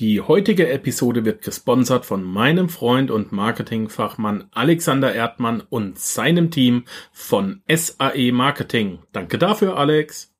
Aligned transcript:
Die 0.00 0.20
heutige 0.20 0.70
Episode 0.70 1.24
wird 1.24 1.42
gesponsert 1.42 2.04
von 2.04 2.24
meinem 2.24 2.68
Freund 2.68 3.12
und 3.12 3.30
Marketingfachmann 3.30 4.48
Alexander 4.50 5.14
Erdmann 5.14 5.62
und 5.70 6.00
seinem 6.00 6.50
Team 6.50 6.86
von 7.12 7.62
SAE 7.72 8.32
Marketing. 8.32 9.04
Danke 9.12 9.38
dafür, 9.38 9.76
Alex. 9.76 10.34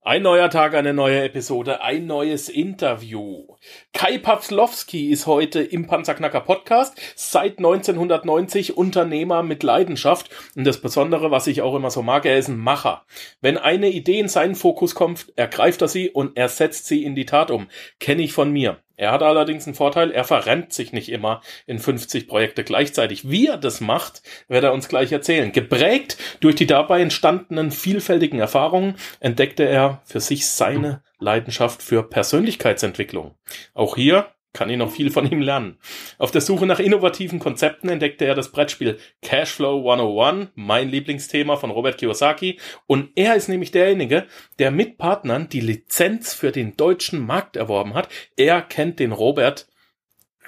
Ein 0.00 0.22
neuer 0.22 0.48
Tag, 0.48 0.74
eine 0.74 0.94
neue 0.94 1.24
Episode, 1.24 1.82
ein 1.82 2.06
neues 2.06 2.48
Interview. 2.48 3.55
Kai 3.92 4.18
Pawlowski 4.18 5.10
ist 5.10 5.26
heute 5.26 5.62
im 5.62 5.86
Panzerknacker 5.86 6.40
Podcast, 6.40 7.00
seit 7.14 7.58
1990 7.58 8.76
Unternehmer 8.76 9.42
mit 9.42 9.62
Leidenschaft. 9.62 10.30
Und 10.54 10.64
das 10.64 10.80
Besondere, 10.80 11.30
was 11.30 11.46
ich 11.46 11.62
auch 11.62 11.74
immer 11.74 11.90
so 11.90 12.02
mag, 12.02 12.26
er 12.26 12.38
ist 12.38 12.48
ein 12.48 12.58
Macher. 12.58 13.04
Wenn 13.40 13.56
eine 13.58 13.88
Idee 13.88 14.18
in 14.18 14.28
seinen 14.28 14.54
Fokus 14.54 14.94
kommt, 14.94 15.32
ergreift 15.36 15.82
er 15.82 15.88
sie 15.88 16.10
und 16.10 16.36
er 16.36 16.48
setzt 16.48 16.86
sie 16.86 17.04
in 17.04 17.14
die 17.14 17.26
Tat 17.26 17.50
um. 17.50 17.68
Kenne 17.98 18.22
ich 18.22 18.32
von 18.32 18.50
mir. 18.50 18.80
Er 18.98 19.12
hat 19.12 19.22
allerdings 19.22 19.66
einen 19.66 19.74
Vorteil, 19.74 20.10
er 20.10 20.24
verrennt 20.24 20.72
sich 20.72 20.92
nicht 20.92 21.10
immer 21.10 21.42
in 21.66 21.78
50 21.78 22.26
Projekte 22.26 22.64
gleichzeitig. 22.64 23.28
Wie 23.28 23.46
er 23.46 23.58
das 23.58 23.82
macht, 23.82 24.22
wird 24.48 24.64
er 24.64 24.72
uns 24.72 24.88
gleich 24.88 25.12
erzählen. 25.12 25.52
Geprägt 25.52 26.16
durch 26.40 26.54
die 26.54 26.66
dabei 26.66 27.02
entstandenen 27.02 27.70
vielfältigen 27.70 28.38
Erfahrungen 28.38 28.96
entdeckte 29.20 29.64
er 29.64 30.00
für 30.04 30.20
sich 30.20 30.48
seine 30.48 31.02
Leidenschaft 31.18 31.82
für 31.82 32.02
Persönlichkeitsentwicklung. 32.02 33.34
Auch 33.74 33.96
hier 33.96 34.28
kann 34.56 34.70
ich 34.70 34.78
noch 34.78 34.90
viel 34.90 35.10
von 35.10 35.30
ihm 35.30 35.42
lernen. 35.42 35.78
Auf 36.16 36.30
der 36.30 36.40
Suche 36.40 36.64
nach 36.64 36.78
innovativen 36.78 37.38
Konzepten 37.38 37.90
entdeckte 37.90 38.24
er 38.24 38.34
das 38.34 38.50
Brettspiel 38.52 38.98
Cashflow 39.20 39.78
101, 39.90 40.52
mein 40.54 40.88
Lieblingsthema 40.88 41.56
von 41.56 41.70
Robert 41.70 41.98
Kiyosaki. 41.98 42.58
Und 42.86 43.10
er 43.16 43.36
ist 43.36 43.48
nämlich 43.48 43.70
derjenige, 43.70 44.26
der 44.58 44.70
mit 44.70 44.96
Partnern 44.96 45.50
die 45.50 45.60
Lizenz 45.60 46.32
für 46.32 46.52
den 46.52 46.74
deutschen 46.74 47.20
Markt 47.20 47.56
erworben 47.56 47.92
hat. 47.92 48.08
Er 48.36 48.62
kennt 48.62 48.98
den 48.98 49.12
Robert 49.12 49.68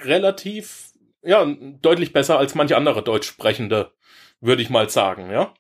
relativ, 0.03 0.93
ja, 1.23 1.45
deutlich 1.83 2.15
besser 2.15 2.39
als 2.39 2.55
manche 2.55 2.79
andere 2.79 3.03
Deutsch 3.03 3.29
sprechende, 3.29 3.93
würde 4.41 4.63
ich 4.63 4.71
mal 4.71 4.89
sagen, 4.89 5.31
ja. 5.31 5.53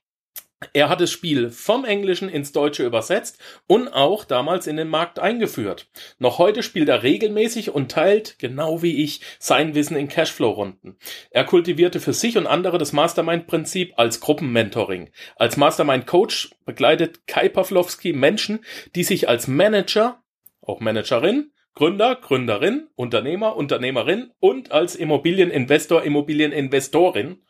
Er 0.72 0.88
hat 0.88 1.00
das 1.00 1.12
Spiel 1.12 1.50
vom 1.50 1.84
Englischen 1.84 2.28
ins 2.28 2.50
Deutsche 2.50 2.84
übersetzt 2.84 3.38
und 3.68 3.88
auch 3.88 4.24
damals 4.24 4.66
in 4.66 4.76
den 4.76 4.88
Markt 4.88 5.20
eingeführt. 5.20 5.88
Noch 6.18 6.38
heute 6.38 6.64
spielt 6.64 6.88
er 6.88 7.04
regelmäßig 7.04 7.70
und 7.70 7.92
teilt, 7.92 8.40
genau 8.40 8.82
wie 8.82 9.04
ich, 9.04 9.20
sein 9.38 9.76
Wissen 9.76 9.96
in 9.96 10.08
Cashflow-Runden. 10.08 10.96
Er 11.30 11.44
kultivierte 11.44 12.00
für 12.00 12.12
sich 12.12 12.36
und 12.36 12.48
andere 12.48 12.76
das 12.78 12.92
Mastermind-Prinzip 12.92 13.92
als 13.96 14.18
Gruppenmentoring. 14.18 15.10
Als 15.36 15.56
Mastermind-Coach 15.56 16.50
begleitet 16.64 17.28
Kai 17.28 17.48
Pawlowski 17.48 18.12
Menschen, 18.12 18.64
die 18.96 19.04
sich 19.04 19.28
als 19.28 19.46
Manager, 19.46 20.24
auch 20.60 20.80
Managerin, 20.80 21.52
Gründer, 21.74 22.16
Gründerin, 22.16 22.88
Unternehmer, 22.96 23.54
Unternehmerin 23.54 24.32
und 24.40 24.72
als 24.72 24.96
Immobilieninvestor, 24.96 26.02
Immobilieninvestorin 26.02 27.42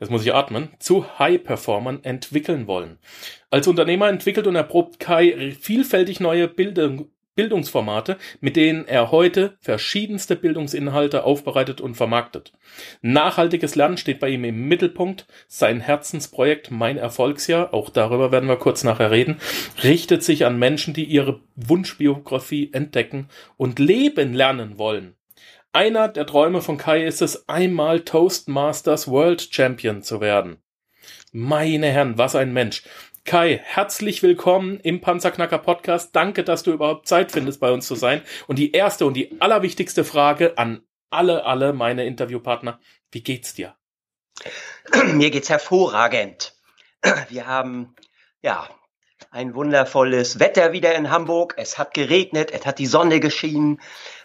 jetzt 0.00 0.10
muss 0.10 0.24
ich 0.24 0.34
atmen, 0.34 0.70
zu 0.78 1.18
High-Performern 1.18 2.04
entwickeln 2.04 2.66
wollen. 2.66 2.98
Als 3.50 3.66
Unternehmer 3.66 4.08
entwickelt 4.08 4.46
und 4.46 4.56
erprobt 4.56 5.00
Kai 5.00 5.56
vielfältig 5.60 6.20
neue 6.20 6.48
Bildung, 6.48 7.10
Bildungsformate, 7.38 8.16
mit 8.40 8.56
denen 8.56 8.88
er 8.88 9.12
heute 9.12 9.58
verschiedenste 9.60 10.34
Bildungsinhalte 10.34 11.22
aufbereitet 11.22 11.80
und 11.80 11.94
vermarktet. 11.94 12.52
Nachhaltiges 13.00 13.76
Lernen 13.76 13.96
steht 13.96 14.18
bei 14.18 14.28
ihm 14.28 14.42
im 14.42 14.66
Mittelpunkt. 14.66 15.28
Sein 15.46 15.78
Herzensprojekt 15.78 16.72
Mein 16.72 16.96
Erfolgsjahr, 16.96 17.72
auch 17.72 17.90
darüber 17.90 18.32
werden 18.32 18.48
wir 18.48 18.56
kurz 18.56 18.82
nachher 18.82 19.12
reden, 19.12 19.36
richtet 19.84 20.24
sich 20.24 20.46
an 20.46 20.58
Menschen, 20.58 20.94
die 20.94 21.04
ihre 21.04 21.40
Wunschbiografie 21.54 22.70
entdecken 22.72 23.28
und 23.56 23.78
leben 23.78 24.34
lernen 24.34 24.76
wollen. 24.76 25.14
Einer 25.72 26.08
der 26.08 26.26
Träume 26.26 26.62
von 26.62 26.78
Kai 26.78 27.04
ist 27.04 27.20
es, 27.20 27.46
einmal 27.46 28.00
Toastmasters 28.00 29.06
World 29.06 29.48
Champion 29.52 30.02
zu 30.02 30.22
werden. 30.22 30.62
Meine 31.30 31.88
Herren, 31.88 32.16
was 32.16 32.34
ein 32.34 32.54
Mensch. 32.54 32.84
Kai, 33.26 33.60
herzlich 33.62 34.22
willkommen 34.22 34.80
im 34.80 35.02
Panzerknacker 35.02 35.58
Podcast. 35.58 36.16
Danke, 36.16 36.42
dass 36.42 36.62
du 36.62 36.72
überhaupt 36.72 37.06
Zeit 37.06 37.32
findest, 37.32 37.60
bei 37.60 37.70
uns 37.70 37.86
zu 37.86 37.96
sein. 37.96 38.22
Und 38.46 38.58
die 38.58 38.72
erste 38.72 39.04
und 39.04 39.12
die 39.12 39.38
allerwichtigste 39.42 40.04
Frage 40.04 40.56
an 40.56 40.80
alle, 41.10 41.44
alle 41.44 41.74
meine 41.74 42.06
Interviewpartner. 42.06 42.80
Wie 43.12 43.22
geht's 43.22 43.52
dir? 43.52 43.76
Mir 45.12 45.30
geht's 45.30 45.50
hervorragend. 45.50 46.54
Wir 47.28 47.46
haben, 47.46 47.94
ja, 48.40 48.66
ein 49.30 49.54
wundervolles 49.54 50.38
Wetter 50.38 50.72
wieder 50.72 50.94
in 50.94 51.10
Hamburg. 51.10 51.54
Es 51.58 51.76
hat 51.76 51.92
geregnet, 51.92 52.50
es 52.52 52.64
hat 52.64 52.78
die 52.78 52.86
Sonne 52.86 53.20
geschienen. 53.20 53.80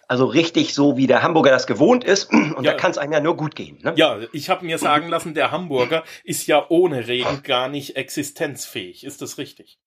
Also 0.07 0.25
richtig 0.25 0.73
so, 0.73 0.97
wie 0.97 1.07
der 1.07 1.23
Hamburger 1.23 1.51
das 1.51 1.67
gewohnt 1.67 2.03
ist. 2.03 2.31
Und 2.31 2.63
ja. 2.63 2.71
da 2.71 2.73
kann 2.73 2.91
es 2.91 2.97
einem 2.97 3.13
ja 3.13 3.19
nur 3.19 3.37
gut 3.37 3.55
gehen. 3.55 3.79
Ne? 3.81 3.93
Ja, 3.95 4.19
ich 4.31 4.49
habe 4.49 4.65
mir 4.65 4.77
sagen 4.77 5.07
lassen, 5.07 5.33
der 5.33 5.51
Hamburger 5.51 6.03
ist 6.23 6.47
ja 6.47 6.65
ohne 6.69 7.07
Regen 7.07 7.43
gar 7.43 7.69
nicht 7.69 7.95
existenzfähig. 7.95 9.03
Ist 9.03 9.21
das 9.21 9.37
richtig? 9.37 9.79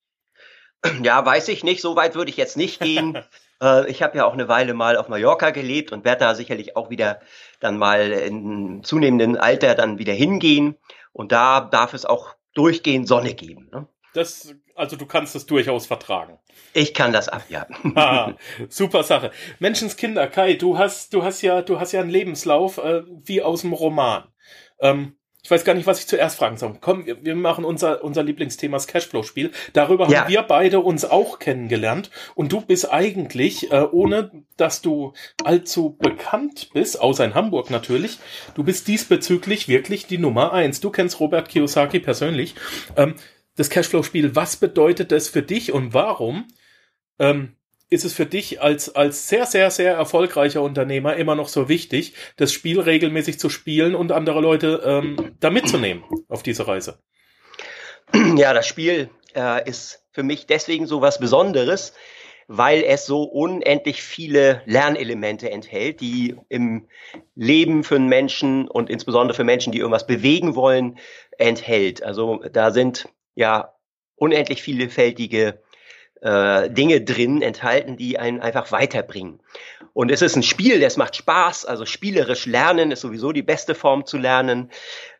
Ja, 1.02 1.24
weiß 1.24 1.48
ich 1.48 1.64
nicht. 1.64 1.80
So 1.80 1.96
weit 1.96 2.14
würde 2.14 2.30
ich 2.30 2.36
jetzt 2.36 2.56
nicht 2.56 2.80
gehen. 2.80 3.18
Äh, 3.58 3.90
ich 3.90 4.02
habe 4.02 4.18
ja 4.18 4.26
auch 4.26 4.34
eine 4.34 4.48
Weile 4.48 4.74
mal 4.74 4.98
auf 4.98 5.08
Mallorca 5.08 5.48
gelebt 5.48 5.90
und 5.90 6.04
werde 6.04 6.26
da 6.26 6.34
sicherlich 6.34 6.76
auch 6.76 6.90
wieder 6.90 7.20
dann 7.58 7.78
mal 7.78 8.12
in 8.12 8.82
zunehmendem 8.84 9.36
Alter 9.36 9.74
dann 9.74 9.98
wieder 9.98 10.12
hingehen. 10.12 10.76
Und 11.12 11.32
da 11.32 11.62
darf 11.62 11.94
es 11.94 12.04
auch 12.04 12.34
durchgehend 12.52 13.08
Sonne 13.08 13.32
geben. 13.32 13.70
Ne? 13.72 13.86
Das, 14.16 14.54
also 14.74 14.96
du 14.96 15.04
kannst 15.04 15.34
das 15.34 15.44
durchaus 15.44 15.86
vertragen. 15.86 16.38
Ich 16.72 16.94
kann 16.94 17.12
das 17.12 17.28
ab, 17.28 17.44
ja. 17.50 17.66
ah, 17.94 18.32
super 18.68 19.02
Sache. 19.02 19.30
Menschenskinder, 19.58 20.26
Kai, 20.26 20.54
du 20.54 20.78
hast, 20.78 21.12
du 21.12 21.22
hast 21.22 21.42
ja, 21.42 21.60
du 21.60 21.80
hast 21.80 21.92
ja 21.92 22.00
einen 22.00 22.10
Lebenslauf 22.10 22.78
äh, 22.78 23.02
wie 23.06 23.42
aus 23.42 23.60
dem 23.60 23.74
Roman. 23.74 24.24
Ähm, 24.80 25.16
ich 25.42 25.50
weiß 25.50 25.64
gar 25.64 25.74
nicht, 25.74 25.86
was 25.86 26.00
ich 26.00 26.08
zuerst 26.08 26.38
fragen 26.38 26.56
soll. 26.56 26.76
Komm, 26.80 27.06
wir, 27.06 27.24
wir 27.24 27.36
machen 27.36 27.64
unser, 27.64 28.02
unser 28.02 28.24
Lieblingsthema 28.24 28.78
das 28.78 28.88
Cashflow-Spiel. 28.88 29.52
Darüber 29.74 30.08
ja. 30.08 30.22
haben 30.22 30.28
wir 30.28 30.42
beide 30.42 30.80
uns 30.80 31.04
auch 31.04 31.38
kennengelernt. 31.38 32.10
Und 32.34 32.52
du 32.52 32.62
bist 32.62 32.90
eigentlich, 32.90 33.70
äh, 33.70 33.86
ohne 33.92 34.32
dass 34.56 34.82
du 34.82 35.12
allzu 35.44 35.96
bekannt 35.98 36.70
bist, 36.72 37.00
außer 37.00 37.24
in 37.24 37.34
Hamburg 37.34 37.70
natürlich, 37.70 38.18
du 38.54 38.64
bist 38.64 38.88
diesbezüglich 38.88 39.68
wirklich 39.68 40.06
die 40.06 40.18
Nummer 40.18 40.52
eins. 40.52 40.80
Du 40.80 40.90
kennst 40.90 41.20
Robert 41.20 41.48
Kiyosaki 41.48 42.00
persönlich. 42.00 42.56
Ähm, 42.96 43.14
das 43.56 43.70
Cashflow-Spiel, 43.70 44.36
was 44.36 44.56
bedeutet 44.56 45.12
das 45.12 45.28
für 45.28 45.42
dich 45.42 45.72
und 45.72 45.94
warum 45.94 46.46
ähm, 47.18 47.56
ist 47.88 48.04
es 48.04 48.12
für 48.12 48.26
dich 48.26 48.60
als, 48.60 48.94
als 48.94 49.28
sehr, 49.28 49.46
sehr, 49.46 49.70
sehr 49.70 49.94
erfolgreicher 49.94 50.62
Unternehmer 50.62 51.16
immer 51.16 51.34
noch 51.34 51.48
so 51.48 51.68
wichtig, 51.68 52.14
das 52.36 52.52
Spiel 52.52 52.80
regelmäßig 52.80 53.38
zu 53.38 53.48
spielen 53.48 53.94
und 53.94 54.12
andere 54.12 54.40
Leute 54.40 54.82
ähm, 54.84 55.36
da 55.40 55.50
mitzunehmen 55.50 56.04
auf 56.28 56.42
diese 56.42 56.66
Reise? 56.66 57.00
Ja, 58.36 58.54
das 58.54 58.66
Spiel 58.66 59.10
äh, 59.34 59.68
ist 59.68 60.04
für 60.12 60.22
mich 60.22 60.46
deswegen 60.46 60.86
so 60.86 61.00
was 61.00 61.18
Besonderes, 61.18 61.92
weil 62.48 62.84
es 62.84 63.06
so 63.06 63.24
unendlich 63.24 64.02
viele 64.02 64.62
Lernelemente 64.66 65.50
enthält, 65.50 66.00
die 66.00 66.36
im 66.48 66.88
Leben 67.34 67.82
für 67.82 67.96
einen 67.96 68.08
Menschen 68.08 68.68
und 68.68 68.88
insbesondere 68.88 69.36
für 69.36 69.44
Menschen, 69.44 69.72
die 69.72 69.78
irgendwas 69.78 70.06
bewegen 70.06 70.54
wollen, 70.54 70.98
enthält. 71.38 72.02
Also 72.02 72.40
da 72.52 72.70
sind 72.70 73.08
ja 73.36 73.72
unendlich 74.16 74.62
vielfältige 74.62 75.60
äh, 76.22 76.70
Dinge 76.70 77.02
drin 77.02 77.42
enthalten, 77.42 77.96
die 77.96 78.18
einen 78.18 78.40
einfach 78.40 78.72
weiterbringen. 78.72 79.40
Und 79.92 80.10
es 80.10 80.22
ist 80.22 80.36
ein 80.36 80.42
Spiel, 80.42 80.80
das 80.80 80.96
macht 80.96 81.16
Spaß, 81.16 81.66
also 81.66 81.86
spielerisch 81.86 82.46
lernen 82.46 82.90
ist 82.90 83.02
sowieso 83.02 83.32
die 83.32 83.42
beste 83.42 83.74
Form 83.74 84.06
zu 84.06 84.18
lernen. 84.18 84.70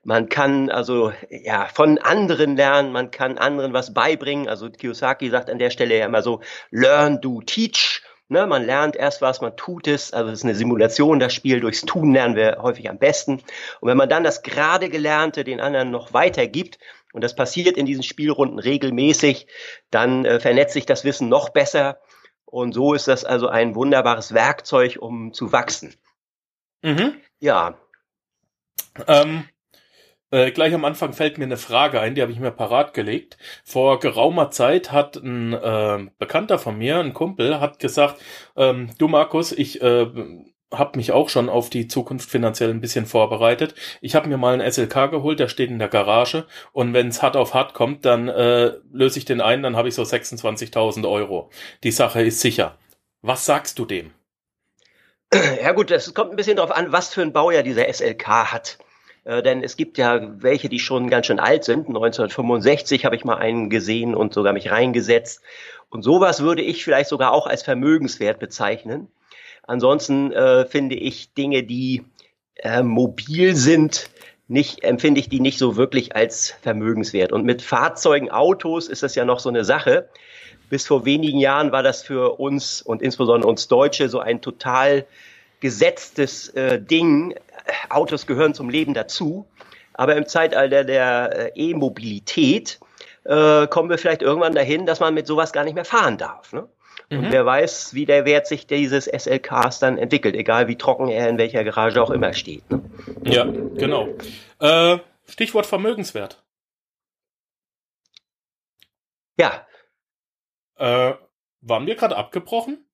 Man 0.05 0.29
kann 0.29 0.71
also 0.71 1.13
ja 1.31 1.67
von 1.67 1.99
anderen 1.99 2.57
lernen, 2.57 2.93
man 2.93 3.11
kann 3.11 3.39
anderen 3.39 3.73
was 3.73 3.95
beibringen. 3.95 4.49
Also 4.49 4.71
Kiyosaki 4.71 5.31
sagt 5.31 5.51
an 5.51 5.59
der 5.59 5.71
Stelle 5.71 5.99
ja 5.99 6.07
immer 6.07 6.23
so, 6.23 6.41
learn, 6.71 7.21
do, 7.21 7.41
teach. 7.43 8.03
Ne, 8.29 8.45
man 8.45 8.67
lernt 8.67 8.97
erst 8.97 9.23
was, 9.23 9.41
man 9.41 9.57
tut 9.57 9.87
es, 9.87 10.13
also 10.13 10.33
es 10.33 10.41
ist 10.41 10.45
eine 10.45 10.57
Simulation, 10.57 11.21
das 11.21 11.33
Spiel 11.33 11.61
durchs 11.61 11.83
Tun 11.83 12.13
lernen 12.13 12.35
wir 12.35 12.59
häufig 12.61 12.91
am 12.91 12.99
besten. 12.99 13.35
Und 13.81 13.89
wenn 13.89 13.97
man 13.97 14.09
dann 14.09 14.25
das 14.25 14.43
gerade 14.43 14.89
Gelernte 14.89 15.45
den 15.45 15.61
anderen 15.61 15.93
noch 15.93 16.13
weitergibt, 16.13 16.81
und 17.17 17.25
das 17.25 17.35
passiert 17.35 17.79
in 17.79 17.87
diesen 17.87 18.03
Spielrunden 18.03 18.59
regelmäßig, 18.59 19.47
dann 19.91 20.27
äh, 20.27 20.39
vernetzt 20.39 20.75
sich 20.75 20.85
das 20.85 21.03
Wissen 21.03 21.31
noch 21.31 21.49
besser 21.49 21.99
Und 22.45 22.75
so 22.75 22.93
ist 22.93 23.09
das 23.09 23.25
also 23.25 23.49
ein 23.49 23.75
wunderbares 23.75 24.35
Werkzeug, 24.35 24.99
um 25.01 25.33
zu 25.33 25.51
wachsen. 25.51 25.95
Mhm. 26.83 27.15
Ja. 27.41 27.79
Ähm, 29.09 29.49
äh, 30.31 30.51
gleich 30.51 30.75
am 30.75 30.85
Anfang 30.85 31.15
fällt 31.15 31.39
mir 31.39 31.45
eine 31.45 31.57
Frage 31.57 32.01
ein, 32.01 32.15
die 32.15 32.21
habe 32.21 32.33
ich 32.33 32.39
mir 32.39 32.51
parat 32.51 32.93
gelegt. 32.93 33.39
Vor 33.65 33.99
geraumer 33.99 34.51
Zeit 34.51 34.93
hat 34.93 35.17
ein 35.17 35.55
äh, 35.55 36.11
Bekannter 36.19 36.59
von 36.59 36.77
mir, 36.77 36.99
ein 36.99 37.15
Kumpel, 37.15 37.61
hat 37.61 37.79
gesagt, 37.79 38.21
ähm, 38.57 38.91
du 38.99 39.09
Markus, 39.09 39.53
ich 39.53 39.81
äh, 39.81 40.07
habe 40.73 40.99
mich 40.99 41.13
auch 41.13 41.29
schon 41.29 41.49
auf 41.49 41.71
die 41.71 41.87
Zukunft 41.89 42.29
finanziell 42.29 42.71
ein 42.71 42.81
bisschen 42.81 43.07
vorbereitet. 43.07 43.75
Ich 44.01 44.15
habe 44.15 44.29
mir 44.29 44.37
mal 44.37 44.59
einen 44.59 44.71
SLK 44.71 45.11
geholt, 45.11 45.39
der 45.39 45.49
steht 45.49 45.71
in 45.71 45.79
der 45.79 45.89
Garage 45.89 46.47
und 46.73 46.93
wenn 46.93 47.09
es 47.09 47.23
hart 47.23 47.37
auf 47.37 47.55
hart 47.55 47.75
kommt, 47.75 48.05
dann 48.05 48.29
äh, 48.29 48.73
löse 48.93 49.19
ich 49.19 49.25
den 49.25 49.41
ein, 49.41 49.63
dann 49.63 49.77
habe 49.77 49.89
ich 49.89 49.95
so 49.95 50.03
26.000 50.03 51.09
Euro. 51.09 51.51
Die 51.85 51.93
Sache 51.93 52.23
ist 52.23 52.41
sicher. 52.41 52.79
Was 53.23 53.47
sagst 53.47 53.79
du 53.79 53.85
dem? 53.85 54.13
Ja 55.63 55.73
gut, 55.73 55.91
es 55.91 56.15
kommt 56.15 56.31
ein 56.31 56.37
bisschen 56.37 56.57
darauf 56.57 56.71
an, 56.71 56.93
was 56.93 57.13
für 57.13 57.23
ein 57.23 57.33
Baujahr 57.33 57.63
dieser 57.63 57.93
SLK 57.93 58.53
hat. 58.53 58.79
Äh, 59.25 59.43
denn 59.43 59.63
es 59.63 59.77
gibt 59.77 59.99
ja 59.99 60.21
welche, 60.43 60.69
die 60.69 60.79
schon 60.79 61.11
ganz 61.11 61.27
schön 61.27 61.41
alt 61.41 61.65
sind. 61.65 61.89
1965 61.89 63.05
habe 63.05 63.17
ich 63.17 63.25
mal 63.25 63.37
einen 63.37 63.69
gesehen 63.69 64.15
und 64.15 64.33
sogar 64.33 64.53
mich 64.53 64.71
reingesetzt. 64.71 65.43
Und 65.89 66.03
sowas 66.03 66.43
würde 66.43 66.63
ich 66.63 66.85
vielleicht 66.85 67.09
sogar 67.09 67.33
auch 67.33 67.47
als 67.47 67.63
Vermögenswert 67.63 68.39
bezeichnen. 68.39 69.09
Ansonsten 69.67 70.33
äh, 70.33 70.67
finde 70.67 70.95
ich 70.95 71.35
Dinge, 71.35 71.63
die 71.63 72.05
äh, 72.57 72.83
mobil 72.83 73.55
sind, 73.57 74.09
nicht, 74.49 74.85
empfinde 74.85 75.19
ich 75.21 75.29
die 75.29 75.41
nicht 75.41 75.59
so 75.59 75.77
wirklich 75.77 76.15
als 76.15 76.55
vermögenswert. 76.63 77.33
Und 77.33 77.45
mit 77.45 77.63
Fahrzeugen, 77.63 78.31
Autos 78.31 78.89
ist 78.89 79.03
das 79.03 79.15
ja 79.15 79.25
noch 79.25 79.41
so 79.41 79.49
eine 79.49 79.65
Sache. 79.65 80.09
Bis 80.71 80.87
vor 80.87 81.05
wenigen 81.05 81.39
Jahren 81.39 81.73
war 81.73 81.83
das 81.83 82.03
für 82.03 82.39
uns 82.39 82.81
und 82.81 83.03
insbesondere 83.03 83.49
uns 83.49 83.69
Deutsche 83.69 84.09
so 84.09 84.21
ein 84.21 84.41
total 84.41 85.05
gesetztes 85.61 86.49
äh, 86.51 86.81
Ding. 86.81 87.35
Autos 87.89 88.27
gehören 88.27 88.55
zum 88.55 88.71
Leben 88.71 88.95
dazu. 88.95 89.47
Aber 89.95 90.15
im 90.15 90.27
Zeitalter 90.27 90.85
der 90.85 91.55
äh, 91.57 91.71
E-Mobilität 91.71 92.79
äh, 93.25 93.67
kommen 93.67 93.91
wir 93.91 93.99
vielleicht 93.99 94.23
irgendwann 94.23 94.55
dahin, 94.55 94.87
dass 94.87 95.01
man 95.01 95.15
mit 95.15 95.27
sowas 95.27 95.53
gar 95.53 95.65
nicht 95.65 95.75
mehr 95.75 95.85
fahren 95.85 96.19
darf. 96.19 96.53
Ne? 96.53 96.69
Und 97.09 97.23
mhm. 97.23 97.33
wer 97.33 97.47
weiß, 97.47 97.95
wie 97.95 98.05
der 98.05 98.25
Wert 98.25 98.47
sich 98.47 98.67
dieses 98.67 99.05
SLKs 99.05 99.79
dann 99.79 99.97
entwickelt, 99.97 100.35
egal 100.35 100.67
wie 100.67 100.77
trocken 100.77 101.09
er 101.09 101.29
in 101.29 101.39
welcher 101.39 101.63
Garage 101.63 102.03
auch 102.03 102.11
immer 102.11 102.33
steht. 102.33 102.69
Ne? 102.71 102.83
Ja, 103.25 103.45
genau. 103.45 104.09
Äh, 104.59 104.99
Stichwort 105.29 105.67
Vermögenswert. 105.67 106.43
Ja. 109.39 109.67
Äh, 110.77 111.15
waren 111.61 111.87
wir 111.87 111.95
gerade 111.95 112.17
abgebrochen? 112.17 112.85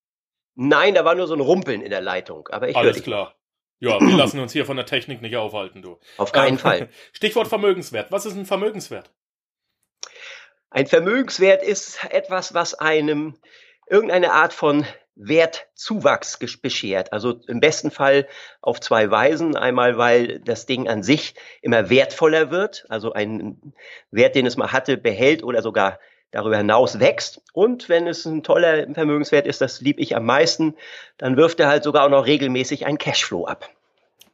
Nein, 0.55 0.95
da 0.95 1.05
war 1.05 1.15
nur 1.15 1.27
so 1.27 1.35
ein 1.35 1.41
Rumpeln 1.41 1.81
in 1.81 1.91
der 1.91 2.03
Leitung. 2.03 2.49
Aber 2.49 2.69
ich 2.69 2.77
Alles 2.77 3.03
klar. 3.03 3.35
Ja, 3.79 3.99
wir 4.01 4.17
lassen 4.17 4.41
uns 4.41 4.53
hier 4.53 4.67
von 4.67 4.77
der 4.77 4.87
Technik 4.87 5.23
nicht 5.23 5.37
aufhalten, 5.37 5.81
du. 5.81 5.99
Auf 6.19 6.33
keinen 6.33 6.55
ähm, 6.55 6.59
Fall. 6.59 6.89
Stichwort 7.13 7.49
Vermögenswert. 7.49 8.13
Was 8.13 8.27
ist 8.27 8.37
ein 8.37 8.45
Vermögenswert? 8.45 9.11
Ein 10.71 10.87
Vermögenswert 10.87 11.63
ist 11.63 12.05
etwas, 12.11 12.55
was 12.55 12.75
einem 12.75 13.39
irgendeine 13.87 14.33
Art 14.33 14.53
von 14.53 14.87
Wertzuwachs 15.15 16.39
beschert. 16.59 17.13
Also 17.13 17.41
im 17.47 17.61
besten 17.61 17.91
Fall 17.91 18.27
auf 18.61 18.81
zwei 18.81 19.11
Weisen. 19.11 19.57
Einmal, 19.57 19.99
weil 19.99 20.39
das 20.41 20.67
Ding 20.67 20.89
an 20.89 21.03
sich 21.03 21.35
immer 21.61 21.91
wertvoller 21.91 22.51
wird, 22.51 22.87
also 22.89 23.13
ein 23.13 23.75
Wert, 24.11 24.35
den 24.35 24.47
es 24.47 24.57
mal 24.57 24.73
hatte, 24.73 24.97
behält 24.97 25.43
oder 25.43 25.63
sogar 25.63 25.99
darüber 26.31 26.57
hinaus 26.57 26.99
wächst. 26.99 27.43
Und 27.53 27.89
wenn 27.89 28.07
es 28.07 28.25
ein 28.25 28.43
toller 28.43 28.87
Vermögenswert 28.95 29.47
ist, 29.47 29.61
das 29.61 29.81
lieb 29.83 29.99
ich 29.99 30.17
am 30.17 30.25
meisten, 30.25 30.75
dann 31.19 31.37
wirft 31.37 31.61
er 31.61 31.69
halt 31.69 31.85
sogar 31.85 32.05
auch 32.05 32.11
noch 32.11 32.27
regelmäßig 32.27 32.87
ein 32.87 32.97
Cashflow 32.97 33.47
ab. 33.47 33.69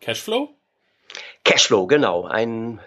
Cashflow? 0.00 0.48
Cashflow, 1.44 1.88
genau. 1.88 2.24
Ein 2.24 2.80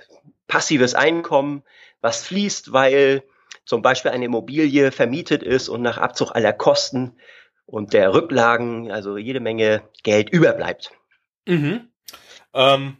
passives 0.47 0.95
Einkommen, 0.95 1.63
was 1.99 2.25
fließt, 2.25 2.71
weil 2.71 3.23
zum 3.65 3.81
Beispiel 3.81 4.11
eine 4.11 4.25
Immobilie 4.25 4.91
vermietet 4.91 5.43
ist 5.43 5.69
und 5.69 5.81
nach 5.81 5.97
Abzug 5.97 6.31
aller 6.35 6.53
Kosten 6.53 7.17
und 7.65 7.93
der 7.93 8.13
Rücklagen, 8.13 8.91
also 8.91 9.17
jede 9.17 9.39
Menge 9.39 9.83
Geld 10.03 10.29
überbleibt. 10.29 10.91
Mhm. 11.47 11.89
Ähm, 12.53 12.97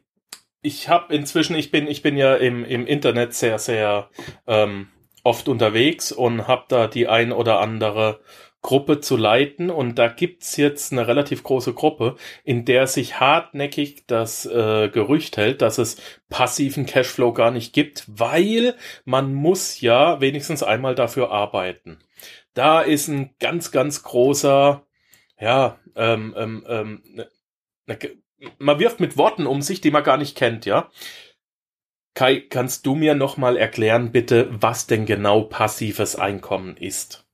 ich 0.62 0.90
habe 0.90 1.14
inzwischen, 1.14 1.56
ich 1.56 1.72
bin, 1.72 1.88
ich 1.88 2.02
bin 2.02 2.16
ja 2.18 2.36
im, 2.36 2.64
im 2.64 2.86
Internet 2.86 3.34
sehr, 3.34 3.60
sehr 3.60 4.10
ähm, 4.48 4.90
oft 5.24 5.48
unterwegs 5.48 6.12
und 6.12 6.48
habe 6.48 6.66
da 6.68 6.88
die 6.88 7.08
ein 7.08 7.32
oder 7.32 7.60
andere 7.60 8.22
Gruppe 8.62 9.00
zu 9.00 9.18
leiten 9.18 9.72
und 9.72 9.98
da 9.98 10.08
gibt's 10.08 10.56
jetzt 10.56 10.92
eine 10.92 11.08
relativ 11.08 11.42
große 11.44 11.74
Gruppe, 11.74 12.16
in 12.44 12.64
der 12.64 12.86
sich 12.86 13.20
hartnäckig 13.20 14.06
das 14.06 14.46
äh, 14.46 14.90
Gerücht 14.90 15.38
hält, 15.38 15.64
dass 15.64 15.80
es 15.80 15.98
passiven 16.30 16.86
Cashflow 16.86 17.34
gar 17.34 17.50
nicht 17.50 17.74
gibt, 17.74 18.06
weil 18.08 18.76
man 19.04 19.34
muss 19.34 19.82
ja 19.82 20.22
wenigstens 20.22 20.62
einmal 20.62 20.94
dafür 20.94 21.32
arbeiten. 21.32 22.00
Da 22.54 22.82
ist 22.82 23.08
ein 23.08 23.36
ganz, 23.40 23.72
ganz 23.72 24.04
großer, 24.04 24.86
ja, 25.40 25.80
ähm, 25.96 26.36
ähm, 26.38 26.66
ähm, 26.68 27.04
ne, 27.06 27.30
ne, 27.88 27.98
man 28.60 28.80
wirft 28.80 29.00
mit 29.00 29.18
Worten 29.18 29.48
um 29.48 29.62
sich, 29.62 29.82
die 29.82 29.92
man 29.92 30.04
gar 30.04 30.18
nicht 30.18 30.38
kennt, 30.38 30.66
ja. 30.66 30.90
Kai, 32.14 32.42
kannst 32.42 32.86
du 32.86 32.94
mir 32.94 33.16
nochmal 33.16 33.58
erklären, 33.58 34.12
bitte, 34.12 34.50
was 34.52 34.86
denn 34.86 35.06
genau 35.06 35.42
passives 35.42 36.16
Einkommen 36.16 36.76
ist? 36.78 37.26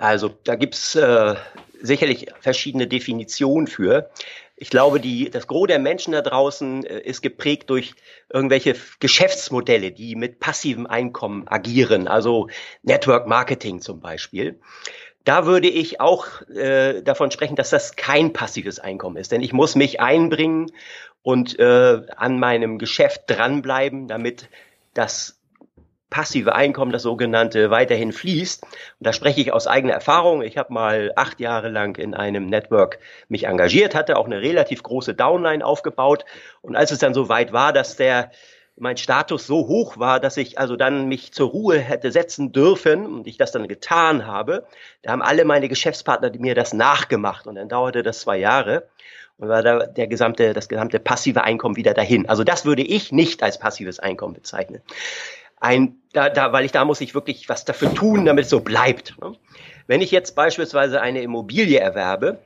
Also 0.00 0.30
da 0.44 0.54
gibt's 0.54 0.94
äh, 0.94 1.34
sicherlich 1.80 2.26
verschiedene 2.40 2.86
Definitionen 2.86 3.66
für. 3.66 4.10
Ich 4.56 4.70
glaube, 4.70 4.98
die, 4.98 5.30
das 5.30 5.46
Gros 5.46 5.68
der 5.68 5.78
Menschen 5.78 6.12
da 6.12 6.22
draußen 6.22 6.84
äh, 6.84 7.00
ist 7.00 7.20
geprägt 7.20 7.68
durch 7.68 7.94
irgendwelche 8.32 8.76
Geschäftsmodelle, 8.98 9.92
die 9.92 10.16
mit 10.16 10.40
passivem 10.40 10.86
Einkommen 10.86 11.46
agieren, 11.48 12.08
also 12.08 12.48
Network 12.82 13.26
Marketing 13.26 13.80
zum 13.80 14.00
Beispiel. 14.00 14.58
Da 15.24 15.44
würde 15.44 15.68
ich 15.68 16.00
auch 16.00 16.42
äh, 16.48 17.02
davon 17.02 17.30
sprechen, 17.30 17.56
dass 17.56 17.68
das 17.68 17.94
kein 17.96 18.32
passives 18.32 18.78
Einkommen 18.78 19.16
ist, 19.16 19.32
denn 19.32 19.42
ich 19.42 19.52
muss 19.52 19.76
mich 19.76 20.00
einbringen 20.00 20.72
und 21.22 21.58
äh, 21.58 22.00
an 22.16 22.38
meinem 22.38 22.78
Geschäft 22.78 23.24
dranbleiben, 23.26 24.08
damit 24.08 24.48
das 24.94 25.39
passive 26.10 26.54
Einkommen, 26.54 26.92
das 26.92 27.02
sogenannte, 27.02 27.70
weiterhin 27.70 28.12
fließt. 28.12 28.62
Und 28.64 28.70
da 28.98 29.12
spreche 29.12 29.40
ich 29.40 29.52
aus 29.52 29.66
eigener 29.66 29.94
Erfahrung. 29.94 30.42
Ich 30.42 30.58
habe 30.58 30.72
mal 30.72 31.12
acht 31.16 31.40
Jahre 31.40 31.68
lang 31.68 31.96
in 31.96 32.14
einem 32.14 32.46
Network 32.46 32.98
mich 33.28 33.44
engagiert, 33.44 33.94
hatte 33.94 34.18
auch 34.18 34.26
eine 34.26 34.42
relativ 34.42 34.82
große 34.82 35.14
Downline 35.14 35.64
aufgebaut. 35.64 36.24
Und 36.60 36.76
als 36.76 36.90
es 36.90 36.98
dann 36.98 37.14
so 37.14 37.28
weit 37.28 37.52
war, 37.52 37.72
dass 37.72 37.96
der 37.96 38.30
mein 38.76 38.96
Status 38.96 39.46
so 39.46 39.68
hoch 39.68 39.98
war, 39.98 40.20
dass 40.20 40.36
ich 40.38 40.58
also 40.58 40.74
dann 40.74 41.06
mich 41.06 41.32
zur 41.32 41.50
Ruhe 41.50 41.78
hätte 41.78 42.10
setzen 42.10 42.50
dürfen 42.50 43.04
und 43.04 43.26
ich 43.26 43.36
das 43.36 43.52
dann 43.52 43.68
getan 43.68 44.26
habe, 44.26 44.66
da 45.02 45.12
haben 45.12 45.22
alle 45.22 45.44
meine 45.44 45.68
Geschäftspartner 45.68 46.30
mir 46.38 46.54
das 46.54 46.72
nachgemacht 46.72 47.46
und 47.46 47.56
dann 47.56 47.68
dauerte 47.68 48.02
das 48.02 48.20
zwei 48.20 48.38
Jahre 48.38 48.88
und 49.36 49.48
war 49.48 49.62
da 49.62 49.86
der 49.86 50.06
gesamte, 50.06 50.54
das 50.54 50.68
gesamte 50.68 50.98
passive 50.98 51.44
Einkommen 51.44 51.76
wieder 51.76 51.92
dahin. 51.92 52.26
Also 52.26 52.42
das 52.42 52.64
würde 52.64 52.82
ich 52.82 53.12
nicht 53.12 53.42
als 53.42 53.58
passives 53.58 53.98
Einkommen 53.98 54.32
bezeichnen 54.32 54.80
ein, 55.60 55.96
da, 56.12 56.28
da, 56.28 56.52
weil 56.52 56.64
ich 56.64 56.72
da 56.72 56.84
muss 56.84 57.00
ich 57.00 57.14
wirklich 57.14 57.48
was 57.48 57.64
dafür 57.64 57.94
tun, 57.94 58.24
damit 58.24 58.44
es 58.44 58.50
so 58.50 58.60
bleibt. 58.60 59.14
Ne? 59.20 59.34
Wenn 59.86 60.00
ich 60.00 60.10
jetzt 60.10 60.34
beispielsweise 60.34 61.00
eine 61.00 61.22
Immobilie 61.22 61.78
erwerbe, 61.78 62.38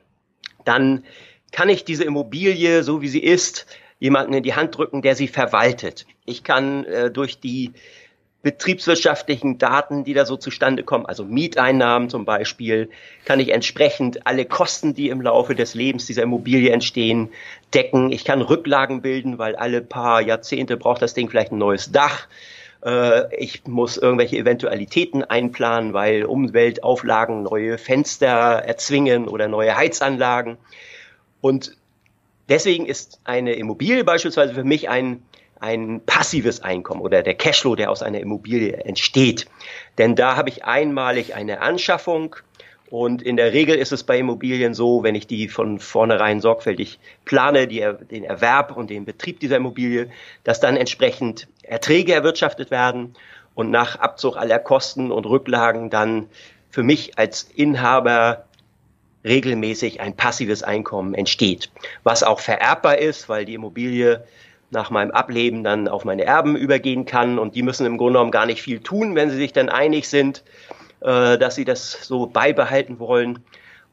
dann 0.65 1.03
kann 1.51 1.69
ich 1.69 1.85
diese 1.85 2.03
Immobilie, 2.03 2.83
so 2.83 3.01
wie 3.01 3.07
sie 3.07 3.23
ist, 3.23 3.65
jemanden 3.99 4.33
in 4.33 4.43
die 4.43 4.55
Hand 4.55 4.77
drücken, 4.77 5.01
der 5.01 5.15
sie 5.15 5.27
verwaltet. 5.27 6.05
Ich 6.25 6.43
kann 6.43 6.83
äh, 6.85 7.09
durch 7.09 7.39
die 7.39 7.71
betriebswirtschaftlichen 8.45 9.57
Daten, 9.57 10.03
die 10.03 10.13
da 10.13 10.23
so 10.23 10.37
zustande 10.37 10.83
kommen, 10.83 11.07
also 11.07 11.23
Mieteinnahmen 11.23 12.11
zum 12.11 12.25
Beispiel, 12.25 12.91
kann 13.25 13.39
ich 13.39 13.49
entsprechend 13.49 14.27
alle 14.27 14.45
Kosten, 14.45 14.93
die 14.93 15.09
im 15.09 15.21
Laufe 15.21 15.55
des 15.55 15.73
Lebens 15.73 16.05
dieser 16.05 16.23
Immobilie 16.23 16.71
entstehen, 16.71 17.29
decken. 17.73 18.11
Ich 18.11 18.23
kann 18.23 18.43
Rücklagen 18.43 19.01
bilden, 19.01 19.39
weil 19.39 19.55
alle 19.55 19.81
paar 19.81 20.21
Jahrzehnte 20.21 20.77
braucht 20.77 21.01
das 21.01 21.15
Ding 21.15 21.27
vielleicht 21.27 21.53
ein 21.53 21.57
neues 21.57 21.91
Dach. 21.91 22.27
Äh, 22.85 23.35
ich 23.35 23.65
muss 23.65 23.97
irgendwelche 23.97 24.37
Eventualitäten 24.37 25.23
einplanen, 25.23 25.93
weil 25.93 26.23
Umweltauflagen 26.23 27.43
neue 27.43 27.77
Fenster 27.77 28.27
erzwingen 28.27 29.27
oder 29.27 29.47
neue 29.47 29.75
Heizanlagen. 29.75 30.57
Und 31.41 31.75
deswegen 32.47 32.85
ist 32.85 33.19
eine 33.23 33.53
Immobilie 33.53 34.03
beispielsweise 34.03 34.53
für 34.53 34.63
mich 34.63 34.87
ein, 34.87 35.23
ein 35.59 36.01
passives 36.05 36.61
Einkommen 36.61 37.01
oder 37.01 37.23
der 37.23 37.33
Cashflow, 37.33 37.75
der 37.75 37.89
aus 37.89 38.03
einer 38.03 38.19
Immobilie 38.19 38.73
entsteht. 38.73 39.47
Denn 39.97 40.15
da 40.15 40.35
habe 40.35 40.49
ich 40.49 40.63
einmalig 40.63 41.33
eine 41.33 41.61
Anschaffung, 41.61 42.35
und 42.89 43.21
in 43.21 43.35
der 43.35 43.53
Regel 43.53 43.75
ist 43.75 43.91
es 43.91 44.03
bei 44.03 44.19
Immobilien 44.19 44.73
so, 44.73 45.01
wenn 45.03 45.15
ich 45.15 45.25
die 45.25 45.47
von 45.47 45.79
vornherein 45.79 46.39
sorgfältig 46.39 46.99
plane, 47.25 47.67
die, 47.67 47.83
den 48.11 48.23
Erwerb 48.23 48.77
und 48.77 48.89
den 48.89 49.05
Betrieb 49.05 49.39
dieser 49.39 49.57
Immobilie, 49.57 50.09
dass 50.43 50.59
dann 50.59 50.77
entsprechend 50.77 51.47
Erträge 51.63 52.13
erwirtschaftet 52.13 52.69
werden 52.69 53.15
und 53.55 53.71
nach 53.71 53.99
Abzug 53.99 54.37
aller 54.37 54.59
Kosten 54.59 55.11
und 55.11 55.25
Rücklagen 55.25 55.89
dann 55.89 56.27
für 56.69 56.83
mich 56.83 57.17
als 57.17 57.43
Inhaber 57.55 58.45
regelmäßig 59.23 60.01
ein 60.01 60.15
passives 60.15 60.61
Einkommen 60.61 61.15
entsteht, 61.15 61.71
was 62.03 62.21
auch 62.21 62.39
vererbbar 62.39 62.99
ist, 62.99 63.27
weil 63.27 63.45
die 63.45 63.55
Immobilie 63.55 64.23
nach 64.69 64.91
meinem 64.91 65.11
Ableben 65.11 65.63
dann 65.63 65.87
auf 65.87 66.05
meine 66.05 66.25
Erben 66.25 66.55
übergehen 66.55 67.05
kann. 67.05 67.39
Und 67.39 67.55
die 67.55 67.63
müssen 67.63 67.85
im 67.85 67.97
Grunde 67.97 68.13
genommen 68.13 68.31
gar 68.31 68.45
nicht 68.45 68.61
viel 68.61 68.81
tun, 68.81 69.15
wenn 69.15 69.29
sie 69.31 69.37
sich 69.37 69.53
dann 69.53 69.69
einig 69.69 70.07
sind, 70.09 70.43
äh, 71.05 71.37
dass 71.37 71.55
sie 71.55 71.65
das 71.65 71.91
so 72.05 72.25
beibehalten 72.25 72.99
wollen. 72.99 73.39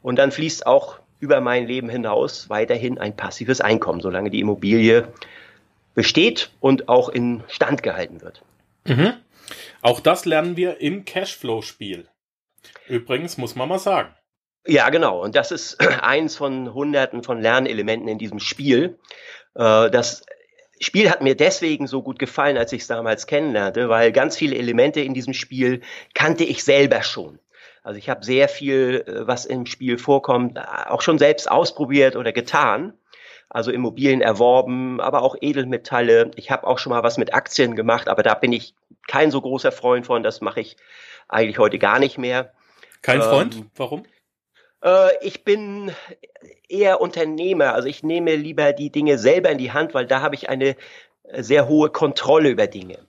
Und 0.01 0.17
dann 0.17 0.31
fließt 0.31 0.65
auch 0.65 0.99
über 1.19 1.39
mein 1.39 1.67
Leben 1.67 1.87
hinaus 1.87 2.49
weiterhin 2.49 2.97
ein 2.97 3.15
passives 3.15 3.61
Einkommen, 3.61 4.01
solange 4.01 4.29
die 4.29 4.39
Immobilie 4.39 5.07
besteht 5.93 6.51
und 6.59 6.89
auch 6.89 7.09
in 7.09 7.43
Stand 7.47 7.83
gehalten 7.83 8.21
wird. 8.21 8.41
Mhm. 8.85 9.13
Auch 9.81 9.99
das 9.99 10.25
lernen 10.25 10.57
wir 10.57 10.81
im 10.81 11.05
Cashflow-Spiel. 11.05 12.07
Übrigens 12.87 13.37
muss 13.37 13.55
man 13.55 13.69
mal 13.69 13.79
sagen. 13.79 14.13
Ja, 14.65 14.89
genau. 14.89 15.21
Und 15.21 15.35
das 15.35 15.51
ist 15.51 15.79
eins 16.01 16.35
von 16.35 16.73
hunderten 16.73 17.23
von 17.23 17.39
Lernelementen 17.39 18.07
in 18.07 18.17
diesem 18.17 18.39
Spiel. 18.39 18.97
Äh, 19.55 19.91
das 19.91 20.25
Spiel 20.83 21.09
hat 21.09 21.21
mir 21.21 21.35
deswegen 21.35 21.87
so 21.87 22.01
gut 22.01 22.19
gefallen, 22.19 22.57
als 22.57 22.73
ich 22.73 22.81
es 22.81 22.87
damals 22.87 23.27
kennenlernte, 23.27 23.89
weil 23.89 24.11
ganz 24.11 24.37
viele 24.37 24.55
Elemente 24.55 25.01
in 25.01 25.13
diesem 25.13 25.33
Spiel 25.33 25.81
kannte 26.13 26.43
ich 26.43 26.63
selber 26.63 27.03
schon. 27.03 27.39
Also 27.83 27.97
ich 27.97 28.09
habe 28.09 28.23
sehr 28.23 28.47
viel, 28.47 29.03
äh, 29.07 29.27
was 29.27 29.45
im 29.45 29.65
Spiel 29.65 29.97
vorkommt, 29.97 30.59
auch 30.59 31.01
schon 31.01 31.19
selbst 31.19 31.49
ausprobiert 31.49 32.15
oder 32.15 32.31
getan. 32.31 32.93
Also 33.49 33.71
Immobilien 33.71 34.21
erworben, 34.21 34.99
aber 34.99 35.21
auch 35.21 35.35
Edelmetalle. 35.39 36.31
Ich 36.35 36.49
habe 36.49 36.65
auch 36.65 36.79
schon 36.79 36.91
mal 36.91 37.03
was 37.03 37.17
mit 37.17 37.33
Aktien 37.33 37.75
gemacht, 37.75 38.07
aber 38.07 38.23
da 38.23 38.33
bin 38.33 38.51
ich 38.51 38.73
kein 39.07 39.31
so 39.31 39.41
großer 39.41 39.71
Freund 39.71 40.07
von. 40.07 40.23
Das 40.23 40.41
mache 40.41 40.61
ich 40.61 40.75
eigentlich 41.27 41.59
heute 41.59 41.77
gar 41.77 41.99
nicht 41.99 42.17
mehr. 42.17 42.51
Kein 43.01 43.21
Freund? 43.21 43.55
Ähm, 43.55 43.69
Warum? 43.75 44.05
Äh, 44.83 45.09
ich 45.21 45.43
bin 45.43 45.91
eher 46.69 47.01
Unternehmer. 47.01 47.73
Also 47.73 47.87
ich 47.87 48.03
nehme 48.03 48.35
lieber 48.35 48.73
die 48.73 48.91
Dinge 48.91 49.17
selber 49.17 49.49
in 49.49 49.57
die 49.57 49.71
Hand, 49.71 49.93
weil 49.93 50.05
da 50.05 50.21
habe 50.21 50.35
ich 50.35 50.49
eine 50.49 50.75
äh, 51.23 51.41
sehr 51.41 51.67
hohe 51.67 51.89
Kontrolle 51.89 52.49
über 52.49 52.67
Dinge. 52.67 52.99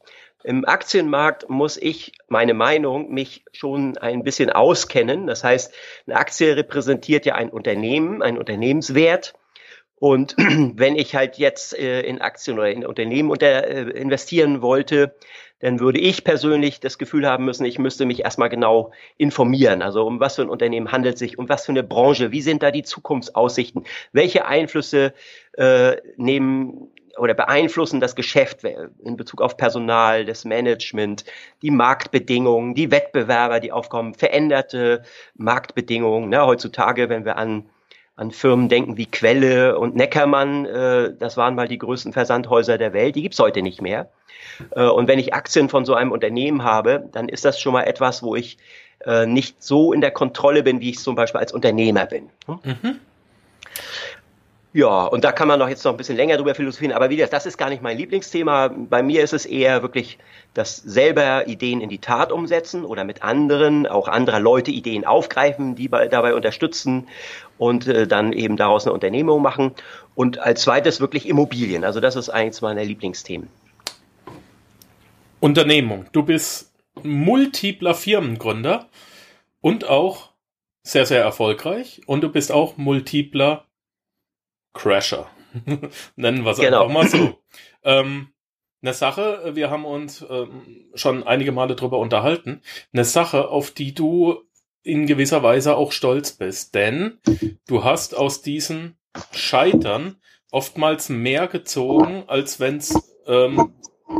Im 0.42 0.66
Aktienmarkt 0.66 1.48
muss 1.48 1.78
ich, 1.78 2.12
meine 2.28 2.52
Meinung, 2.52 3.10
mich 3.10 3.44
schon 3.52 3.96
ein 3.96 4.22
bisschen 4.24 4.50
auskennen. 4.50 5.26
Das 5.26 5.42
heißt, 5.42 5.72
eine 6.06 6.16
Aktie 6.16 6.54
repräsentiert 6.54 7.24
ja 7.24 7.34
ein 7.34 7.48
Unternehmen, 7.48 8.22
ein 8.22 8.36
Unternehmenswert. 8.36 9.32
Und 10.04 10.36
wenn 10.36 10.96
ich 10.96 11.14
halt 11.14 11.38
jetzt 11.38 11.78
äh, 11.78 12.02
in 12.02 12.20
Aktien 12.20 12.58
oder 12.58 12.70
in 12.70 12.84
Unternehmen 12.84 13.30
unter, 13.30 13.66
äh, 13.66 13.88
investieren 13.98 14.60
wollte, 14.60 15.14
dann 15.60 15.80
würde 15.80 15.98
ich 15.98 16.24
persönlich 16.24 16.78
das 16.78 16.98
Gefühl 16.98 17.26
haben 17.26 17.46
müssen, 17.46 17.64
ich 17.64 17.78
müsste 17.78 18.04
mich 18.04 18.20
erstmal 18.20 18.50
genau 18.50 18.92
informieren. 19.16 19.80
Also 19.80 20.06
um 20.06 20.20
was 20.20 20.34
für 20.34 20.42
ein 20.42 20.50
Unternehmen 20.50 20.92
handelt 20.92 21.16
sich, 21.16 21.38
um 21.38 21.48
was 21.48 21.64
für 21.64 21.72
eine 21.72 21.82
Branche, 21.82 22.32
wie 22.32 22.42
sind 22.42 22.62
da 22.62 22.70
die 22.70 22.82
Zukunftsaussichten, 22.82 23.84
welche 24.12 24.44
Einflüsse 24.44 25.14
äh, 25.54 25.96
nehmen 26.18 26.90
oder 27.16 27.32
beeinflussen 27.32 28.00
das 28.00 28.14
Geschäft 28.14 28.62
in 28.62 29.16
Bezug 29.16 29.40
auf 29.40 29.56
Personal, 29.56 30.26
das 30.26 30.44
Management, 30.44 31.24
die 31.62 31.70
Marktbedingungen, 31.70 32.74
die 32.74 32.90
Wettbewerber, 32.90 33.58
die 33.58 33.72
aufkommen, 33.72 34.12
veränderte 34.12 35.02
Marktbedingungen. 35.34 36.28
Ne, 36.28 36.44
heutzutage, 36.44 37.08
wenn 37.08 37.24
wir 37.24 37.38
an 37.38 37.70
an 38.16 38.30
Firmen 38.30 38.68
denken 38.68 38.96
wie 38.96 39.06
Quelle 39.06 39.78
und 39.78 39.96
Neckermann, 39.96 40.66
äh, 40.66 41.12
das 41.18 41.36
waren 41.36 41.54
mal 41.54 41.68
die 41.68 41.78
größten 41.78 42.12
Versandhäuser 42.12 42.78
der 42.78 42.92
Welt, 42.92 43.16
die 43.16 43.22
gibt's 43.22 43.38
heute 43.38 43.62
nicht 43.62 43.82
mehr. 43.82 44.10
Äh, 44.70 44.84
und 44.84 45.08
wenn 45.08 45.18
ich 45.18 45.34
Aktien 45.34 45.68
von 45.68 45.84
so 45.84 45.94
einem 45.94 46.12
Unternehmen 46.12 46.62
habe, 46.62 47.08
dann 47.12 47.28
ist 47.28 47.44
das 47.44 47.60
schon 47.60 47.72
mal 47.72 47.82
etwas, 47.82 48.22
wo 48.22 48.36
ich 48.36 48.58
äh, 49.04 49.26
nicht 49.26 49.62
so 49.62 49.92
in 49.92 50.00
der 50.00 50.12
Kontrolle 50.12 50.62
bin, 50.62 50.80
wie 50.80 50.90
ich 50.90 50.98
zum 50.98 51.16
Beispiel 51.16 51.40
als 51.40 51.52
Unternehmer 51.52 52.06
bin. 52.06 52.30
Hm? 52.46 52.58
Mhm. 52.62 53.00
Ja, 54.76 55.04
und 55.04 55.22
da 55.22 55.30
kann 55.30 55.46
man 55.46 55.60
noch 55.60 55.68
jetzt 55.68 55.84
noch 55.84 55.92
ein 55.92 55.96
bisschen 55.96 56.16
länger 56.16 56.36
drüber 56.36 56.52
philosophieren, 56.56 56.92
aber 56.92 57.08
wie 57.08 57.16
das, 57.16 57.30
das 57.30 57.46
ist 57.46 57.56
gar 57.56 57.70
nicht 57.70 57.80
mein 57.80 57.96
Lieblingsthema. 57.96 58.74
Bei 58.90 59.04
mir 59.04 59.22
ist 59.22 59.32
es 59.32 59.46
eher 59.46 59.82
wirklich 59.82 60.18
das 60.52 60.78
selber 60.78 61.46
Ideen 61.46 61.80
in 61.80 61.88
die 61.88 62.00
Tat 62.00 62.32
umsetzen 62.32 62.84
oder 62.84 63.04
mit 63.04 63.22
anderen, 63.22 63.86
auch 63.86 64.08
anderer 64.08 64.40
Leute 64.40 64.72
Ideen 64.72 65.04
aufgreifen, 65.04 65.76
die 65.76 65.86
bei, 65.86 66.08
dabei 66.08 66.34
unterstützen 66.34 67.06
und 67.56 67.86
äh, 67.86 68.08
dann 68.08 68.32
eben 68.32 68.56
daraus 68.56 68.84
eine 68.84 68.94
Unternehmung 68.94 69.42
machen. 69.42 69.70
Und 70.16 70.40
als 70.40 70.62
zweites 70.62 71.00
wirklich 71.00 71.28
Immobilien. 71.28 71.84
Also 71.84 72.00
das 72.00 72.16
ist 72.16 72.28
eins 72.28 72.60
meiner 72.60 72.82
Lieblingsthemen. 72.82 73.46
Unternehmung. 75.38 76.06
Du 76.10 76.24
bist 76.24 76.72
multipler 77.04 77.94
Firmengründer 77.94 78.88
und 79.60 79.88
auch 79.88 80.30
sehr, 80.82 81.06
sehr 81.06 81.22
erfolgreich. 81.22 82.00
Und 82.06 82.22
du 82.22 82.28
bist 82.28 82.50
auch 82.50 82.76
multipler 82.76 83.66
Crasher. 84.74 85.30
Nennen 86.16 86.44
wir 86.44 86.50
es 86.50 86.58
genau. 86.58 86.82
einfach 86.82 86.92
mal 86.92 87.08
so. 87.08 87.38
ähm, 87.84 88.28
eine 88.82 88.92
Sache, 88.92 89.52
wir 89.54 89.70
haben 89.70 89.86
uns 89.86 90.24
ähm, 90.28 90.90
schon 90.94 91.22
einige 91.22 91.52
Male 91.52 91.74
drüber 91.74 91.98
unterhalten, 91.98 92.60
eine 92.92 93.04
Sache, 93.04 93.48
auf 93.48 93.70
die 93.70 93.94
du 93.94 94.42
in 94.82 95.06
gewisser 95.06 95.42
Weise 95.42 95.76
auch 95.76 95.92
stolz 95.92 96.32
bist, 96.32 96.74
denn 96.74 97.18
du 97.66 97.82
hast 97.82 98.14
aus 98.14 98.42
diesen 98.42 98.98
Scheitern 99.32 100.16
oftmals 100.50 101.08
mehr 101.08 101.48
gezogen, 101.48 102.24
als 102.26 102.60
wenn 102.60 102.76
es 102.76 102.94
ähm, 103.26 103.72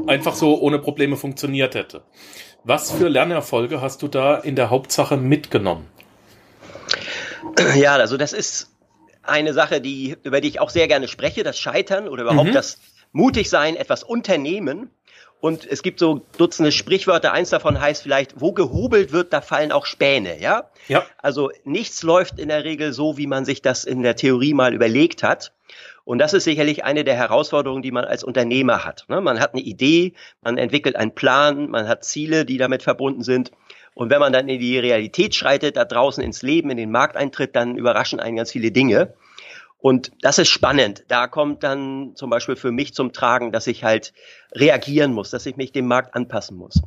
einfach 0.06 0.34
so 0.34 0.58
ohne 0.60 0.78
Probleme 0.78 1.16
funktioniert 1.16 1.74
hätte. 1.74 2.04
Was 2.64 2.90
für 2.90 3.08
Lernerfolge 3.08 3.82
hast 3.82 4.00
du 4.00 4.08
da 4.08 4.36
in 4.36 4.56
der 4.56 4.70
Hauptsache 4.70 5.18
mitgenommen? 5.18 5.86
Ja, 7.76 7.96
also 7.96 8.16
das 8.16 8.32
ist 8.32 8.73
eine 9.26 9.52
Sache, 9.52 9.80
die, 9.80 10.16
über 10.22 10.40
die 10.40 10.48
ich 10.48 10.60
auch 10.60 10.70
sehr 10.70 10.88
gerne 10.88 11.08
spreche, 11.08 11.42
das 11.42 11.58
Scheitern 11.58 12.08
oder 12.08 12.22
überhaupt 12.22 12.48
mhm. 12.48 12.54
das 12.54 12.78
mutig 13.12 13.48
sein, 13.48 13.76
etwas 13.76 14.02
unternehmen. 14.02 14.90
Und 15.40 15.66
es 15.66 15.82
gibt 15.82 15.98
so 15.98 16.22
Dutzende 16.38 16.72
Sprichwörter. 16.72 17.32
Eins 17.32 17.50
davon 17.50 17.78
heißt 17.78 18.02
vielleicht, 18.02 18.40
wo 18.40 18.52
gehobelt 18.52 19.12
wird, 19.12 19.32
da 19.32 19.42
fallen 19.42 19.72
auch 19.72 19.84
Späne, 19.84 20.40
ja? 20.40 20.70
Ja. 20.88 21.04
Also 21.18 21.50
nichts 21.64 22.02
läuft 22.02 22.38
in 22.38 22.48
der 22.48 22.64
Regel 22.64 22.94
so, 22.94 23.18
wie 23.18 23.26
man 23.26 23.44
sich 23.44 23.60
das 23.60 23.84
in 23.84 24.02
der 24.02 24.16
Theorie 24.16 24.54
mal 24.54 24.72
überlegt 24.72 25.22
hat. 25.22 25.52
Und 26.04 26.18
das 26.18 26.32
ist 26.32 26.44
sicherlich 26.44 26.84
eine 26.84 27.04
der 27.04 27.14
Herausforderungen, 27.14 27.82
die 27.82 27.90
man 27.90 28.04
als 28.04 28.24
Unternehmer 28.24 28.84
hat. 28.84 29.04
Ne? 29.08 29.20
Man 29.20 29.40
hat 29.40 29.54
eine 29.54 29.62
Idee, 29.62 30.14
man 30.42 30.58
entwickelt 30.58 30.96
einen 30.96 31.14
Plan, 31.14 31.70
man 31.70 31.88
hat 31.88 32.04
Ziele, 32.04 32.44
die 32.44 32.58
damit 32.58 32.82
verbunden 32.82 33.22
sind. 33.22 33.52
Und 33.94 34.10
wenn 34.10 34.20
man 34.20 34.32
dann 34.32 34.48
in 34.48 34.60
die 34.60 34.78
Realität 34.78 35.34
schreitet, 35.34 35.76
da 35.76 35.84
draußen 35.84 36.22
ins 36.22 36.42
Leben, 36.42 36.70
in 36.70 36.76
den 36.76 36.90
Markt 36.90 37.16
eintritt, 37.16 37.54
dann 37.54 37.76
überraschen 37.76 38.20
einen 38.20 38.36
ganz 38.36 38.50
viele 38.50 38.72
Dinge. 38.72 39.14
Und 39.78 40.12
das 40.22 40.38
ist 40.38 40.48
spannend. 40.48 41.04
Da 41.08 41.28
kommt 41.28 41.62
dann 41.62 42.12
zum 42.16 42.30
Beispiel 42.30 42.56
für 42.56 42.72
mich 42.72 42.94
zum 42.94 43.12
Tragen, 43.12 43.52
dass 43.52 43.66
ich 43.66 43.84
halt 43.84 44.12
reagieren 44.52 45.12
muss, 45.12 45.30
dass 45.30 45.46
ich 45.46 45.56
mich 45.56 45.72
dem 45.72 45.86
Markt 45.86 46.14
anpassen 46.14 46.56
muss. 46.56 46.82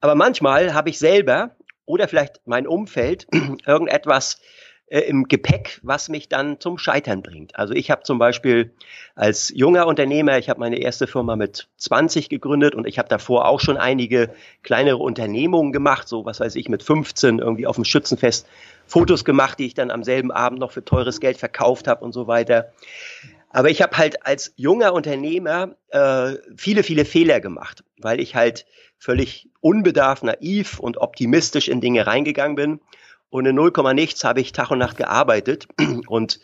Aber 0.00 0.14
manchmal 0.14 0.72
habe 0.72 0.88
ich 0.88 0.98
selber 0.98 1.56
oder 1.84 2.06
vielleicht 2.06 2.40
mein 2.44 2.66
Umfeld 2.66 3.26
irgendetwas 3.66 4.40
äh, 4.90 5.00
im 5.00 5.24
Gepäck, 5.24 5.80
was 5.82 6.08
mich 6.08 6.28
dann 6.28 6.60
zum 6.60 6.78
Scheitern 6.78 7.22
bringt. 7.22 7.56
Also 7.56 7.74
ich 7.74 7.90
habe 7.90 8.04
zum 8.04 8.18
Beispiel 8.18 8.72
als 9.14 9.52
junger 9.54 9.86
Unternehmer, 9.86 10.38
ich 10.38 10.48
habe 10.48 10.60
meine 10.60 10.78
erste 10.78 11.06
Firma 11.06 11.36
mit 11.36 11.68
20 11.76 12.28
gegründet 12.28 12.74
und 12.74 12.86
ich 12.86 12.98
habe 12.98 13.08
davor 13.08 13.46
auch 13.46 13.60
schon 13.60 13.76
einige 13.76 14.30
kleinere 14.62 14.98
Unternehmungen 14.98 15.72
gemacht, 15.72 16.08
so 16.08 16.24
was 16.24 16.40
weiß 16.40 16.56
ich, 16.56 16.68
mit 16.68 16.82
15 16.82 17.38
irgendwie 17.38 17.66
auf 17.66 17.76
dem 17.76 17.84
Schützenfest 17.84 18.46
Fotos 18.86 19.24
gemacht, 19.24 19.58
die 19.58 19.66
ich 19.66 19.74
dann 19.74 19.90
am 19.90 20.02
selben 20.02 20.30
Abend 20.30 20.60
noch 20.60 20.72
für 20.72 20.84
teures 20.84 21.20
Geld 21.20 21.36
verkauft 21.36 21.86
habe 21.86 22.04
und 22.04 22.12
so 22.12 22.26
weiter. 22.26 22.72
Aber 23.50 23.70
ich 23.70 23.82
habe 23.82 23.96
halt 23.98 24.26
als 24.26 24.52
junger 24.56 24.92
Unternehmer 24.94 25.76
äh, 25.90 26.36
viele, 26.56 26.82
viele 26.82 27.04
Fehler 27.04 27.40
gemacht, 27.40 27.84
weil 27.98 28.20
ich 28.20 28.34
halt 28.34 28.66
völlig 28.98 29.48
unbedarft, 29.60 30.22
naiv 30.22 30.78
und 30.78 30.98
optimistisch 30.98 31.68
in 31.68 31.80
Dinge 31.80 32.06
reingegangen 32.06 32.56
bin 32.56 32.80
und 33.30 33.46
in 33.46 33.54
0, 33.54 33.72
nichts 33.94 34.24
habe 34.24 34.40
ich 34.40 34.52
Tag 34.52 34.70
und 34.70 34.78
Nacht 34.78 34.96
gearbeitet. 34.96 35.66
Und 36.08 36.40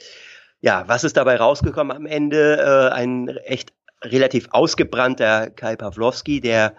ja, 0.61 0.85
was 0.87 1.05
ist 1.05 1.17
dabei 1.17 1.37
rausgekommen 1.37 1.97
am 1.97 2.07
Ende? 2.07 2.59
Äh, 2.59 2.95
ein 2.95 3.29
echt 3.29 3.73
relativ 4.03 4.49
ausgebrannter 4.51 5.51
Kai 5.51 5.77
Pawlowski, 5.77 6.41
der 6.41 6.75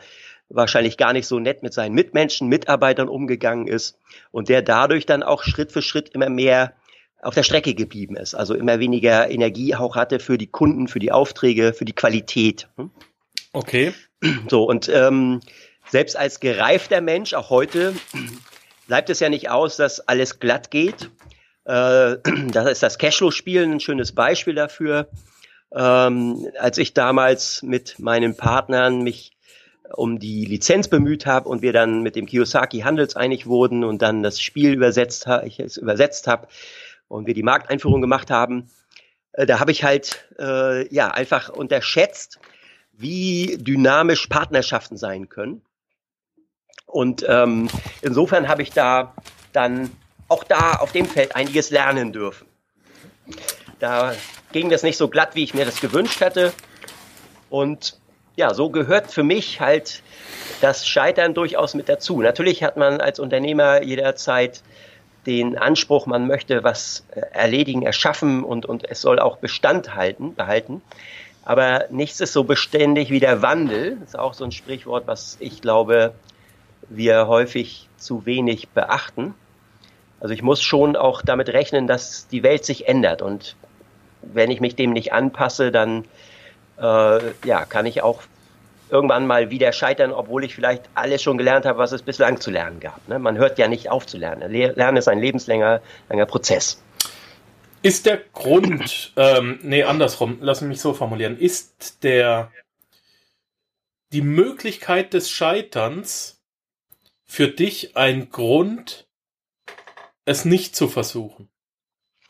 wahrscheinlich 0.49 0.97
gar 0.97 1.13
nicht 1.13 1.27
so 1.27 1.39
nett 1.39 1.63
mit 1.63 1.73
seinen 1.73 1.95
Mitmenschen, 1.95 2.47
Mitarbeitern 2.47 3.09
umgegangen 3.09 3.67
ist 3.67 3.99
und 4.31 4.49
der 4.49 4.61
dadurch 4.61 5.05
dann 5.05 5.23
auch 5.23 5.43
Schritt 5.43 5.71
für 5.71 5.81
Schritt 5.81 6.09
immer 6.09 6.29
mehr 6.29 6.73
auf 7.21 7.33
der 7.33 7.43
Strecke 7.43 7.73
geblieben 7.73 8.15
ist, 8.15 8.35
also 8.35 8.53
immer 8.53 8.79
weniger 8.79 9.31
Energie 9.31 9.73
auch 9.75 9.95
hatte 9.95 10.19
für 10.19 10.37
die 10.37 10.47
Kunden, 10.47 10.87
für 10.87 10.99
die 10.99 11.11
Aufträge, 11.11 11.73
für 11.73 11.85
die 11.85 11.93
Qualität. 11.93 12.67
Hm? 12.77 12.91
Okay. 13.53 13.93
So, 14.49 14.63
und 14.63 14.89
ähm, 14.89 15.41
selbst 15.89 16.15
als 16.17 16.39
gereifter 16.39 17.01
Mensch, 17.01 17.33
auch 17.33 17.49
heute, 17.49 17.93
bleibt 18.87 19.09
es 19.09 19.19
ja 19.19 19.29
nicht 19.29 19.49
aus, 19.49 19.77
dass 19.77 19.99
alles 20.01 20.39
glatt 20.39 20.71
geht. 20.71 21.09
Äh, 21.65 22.17
das 22.51 22.71
ist 22.71 22.83
das 22.83 22.97
Cashflow-Spielen 22.97 23.73
ein 23.73 23.79
schönes 23.79 24.13
Beispiel 24.13 24.55
dafür. 24.55 25.09
Ähm, 25.73 26.47
als 26.59 26.77
ich 26.77 26.93
damals 26.93 27.63
mit 27.63 27.99
meinen 27.99 28.37
Partnern 28.37 29.01
mich 29.01 29.35
um 29.93 30.19
die 30.19 30.45
Lizenz 30.45 30.87
bemüht 30.87 31.25
habe 31.25 31.49
und 31.49 31.61
wir 31.61 31.73
dann 31.73 32.01
mit 32.01 32.15
dem 32.15 32.25
Kiyosaki 32.25 32.79
handelseinig 32.79 33.45
wurden 33.45 33.83
und 33.83 34.01
dann 34.01 34.23
das 34.23 34.41
Spiel 34.41 34.73
übersetzt, 34.73 35.27
ich 35.43 35.59
es 35.59 35.77
übersetzt 35.77 36.27
habe 36.27 36.47
und 37.07 37.27
wir 37.27 37.33
die 37.33 37.43
Markteinführung 37.43 38.01
gemacht 38.01 38.31
haben, 38.31 38.69
äh, 39.33 39.45
da 39.45 39.59
habe 39.59 39.71
ich 39.71 39.83
halt 39.83 40.27
äh, 40.39 40.93
ja 40.93 41.11
einfach 41.11 41.49
unterschätzt, 41.49 42.39
wie 42.93 43.57
dynamisch 43.59 44.27
Partnerschaften 44.27 44.97
sein 44.97 45.29
können. 45.29 45.61
Und 46.95 47.25
ähm, 47.27 47.67
insofern 48.01 48.47
habe 48.47 48.61
ich 48.61 48.71
da 48.71 49.13
dann 49.51 49.91
auch 50.29 50.45
da 50.45 50.75
auf 50.75 50.93
dem 50.93 51.05
Feld 51.05 51.35
einiges 51.35 51.69
lernen 51.69 52.13
dürfen. 52.13 52.47
Da 53.79 54.13
ging 54.53 54.69
das 54.69 54.81
nicht 54.81 54.95
so 54.95 55.09
glatt, 55.09 55.35
wie 55.35 55.43
ich 55.43 55.53
mir 55.53 55.65
das 55.65 55.81
gewünscht 55.81 56.21
hätte. 56.21 56.53
Und 57.49 57.99
ja, 58.37 58.53
so 58.53 58.69
gehört 58.69 59.11
für 59.11 59.23
mich 59.23 59.59
halt 59.59 60.03
das 60.61 60.87
Scheitern 60.87 61.33
durchaus 61.33 61.73
mit 61.73 61.89
dazu. 61.89 62.21
Natürlich 62.21 62.63
hat 62.63 62.77
man 62.77 63.01
als 63.01 63.19
Unternehmer 63.19 63.83
jederzeit 63.83 64.63
den 65.25 65.57
Anspruch, 65.57 66.05
man 66.05 66.27
möchte 66.27 66.63
was 66.63 67.03
äh, 67.11 67.19
erledigen, 67.33 67.81
erschaffen 67.81 68.41
und, 68.41 68.65
und 68.65 68.89
es 68.89 69.01
soll 69.01 69.19
auch 69.19 69.35
Bestand 69.39 69.95
halten, 69.95 70.33
behalten. 70.33 70.81
Aber 71.43 71.87
nichts 71.89 72.21
ist 72.21 72.31
so 72.31 72.45
beständig 72.45 73.09
wie 73.09 73.19
der 73.19 73.41
Wandel. 73.41 73.97
Das 73.97 74.09
ist 74.09 74.17
auch 74.17 74.33
so 74.33 74.45
ein 74.45 74.53
Sprichwort, 74.53 75.07
was 75.07 75.35
ich 75.41 75.61
glaube, 75.61 76.15
wir 76.89 77.27
häufig 77.27 77.89
zu 77.97 78.25
wenig 78.25 78.69
beachten. 78.69 79.33
Also 80.19 80.33
ich 80.33 80.41
muss 80.41 80.61
schon 80.61 80.95
auch 80.95 81.21
damit 81.21 81.49
rechnen, 81.49 81.87
dass 81.87 82.27
die 82.27 82.43
Welt 82.43 82.65
sich 82.65 82.87
ändert. 82.87 83.21
Und 83.21 83.55
wenn 84.21 84.51
ich 84.51 84.61
mich 84.61 84.75
dem 84.75 84.91
nicht 84.91 85.13
anpasse, 85.13 85.71
dann 85.71 86.05
äh, 86.77 87.19
ja, 87.45 87.65
kann 87.65 87.85
ich 87.85 88.01
auch 88.01 88.21
irgendwann 88.89 89.27
mal 89.27 89.49
wieder 89.49 89.71
scheitern, 89.71 90.11
obwohl 90.11 90.43
ich 90.43 90.55
vielleicht 90.55 90.83
alles 90.93 91.21
schon 91.21 91.37
gelernt 91.37 91.65
habe, 91.65 91.79
was 91.79 91.91
es 91.91 92.01
bislang 92.01 92.39
zu 92.39 92.51
lernen 92.51 92.79
gab. 92.79 93.07
Ne? 93.07 93.19
Man 93.19 93.37
hört 93.37 93.57
ja 93.57 93.67
nicht 93.67 93.89
auf 93.89 94.05
zu 94.05 94.17
lernen. 94.17 94.51
Lernen 94.51 94.97
ist 94.97 95.07
ein 95.07 95.19
lebenslanger 95.19 95.81
langer 96.09 96.25
Prozess. 96.25 96.81
Ist 97.81 98.05
der 98.05 98.19
Grund, 98.33 99.13
ähm, 99.15 99.59
nee, 99.61 99.83
andersrum, 99.83 100.37
lass 100.41 100.61
mich 100.61 100.81
so 100.81 100.93
formulieren, 100.93 101.37
ist 101.37 102.03
der 102.03 102.51
die 104.11 104.23
Möglichkeit 104.23 105.13
des 105.13 105.29
Scheiterns 105.29 106.34
für 107.25 107.47
dich 107.47 107.97
ein 107.97 108.29
Grund, 108.29 109.07
es 110.25 110.45
nicht 110.45 110.75
zu 110.75 110.87
versuchen? 110.87 111.49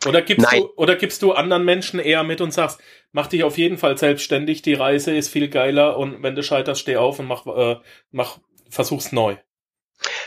Oder 0.05 0.21
gibst 0.21 0.45
Nein. 0.51 0.61
du, 0.61 0.73
oder 0.75 0.95
gibst 0.95 1.21
du 1.21 1.31
anderen 1.31 1.65
Menschen 1.65 1.99
eher 1.99 2.23
mit 2.23 2.41
und 2.41 2.51
sagst, 2.51 2.79
mach 3.11 3.27
dich 3.27 3.43
auf 3.43 3.57
jeden 3.57 3.77
Fall 3.77 3.97
selbstständig, 3.97 4.61
die 4.61 4.73
Reise 4.73 5.15
ist 5.15 5.29
viel 5.29 5.49
geiler 5.49 5.97
und 5.97 6.21
wenn 6.21 6.35
du 6.35 6.43
scheiterst, 6.43 6.81
steh 6.81 6.97
auf 6.97 7.19
und 7.19 7.27
mach, 7.27 7.45
äh, 7.47 7.77
mach, 8.11 8.37
versuch's 8.69 9.11
neu. 9.11 9.37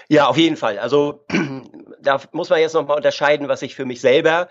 Ja, 0.08 0.26
auf 0.26 0.36
jeden 0.36 0.56
Fall. 0.56 0.78
Also 0.78 1.24
da 2.00 2.20
muss 2.32 2.50
man 2.50 2.60
jetzt 2.60 2.74
nochmal 2.74 2.96
unterscheiden, 2.96 3.48
was 3.48 3.62
ich 3.62 3.74
für 3.74 3.84
mich 3.84 4.00
selber 4.00 4.48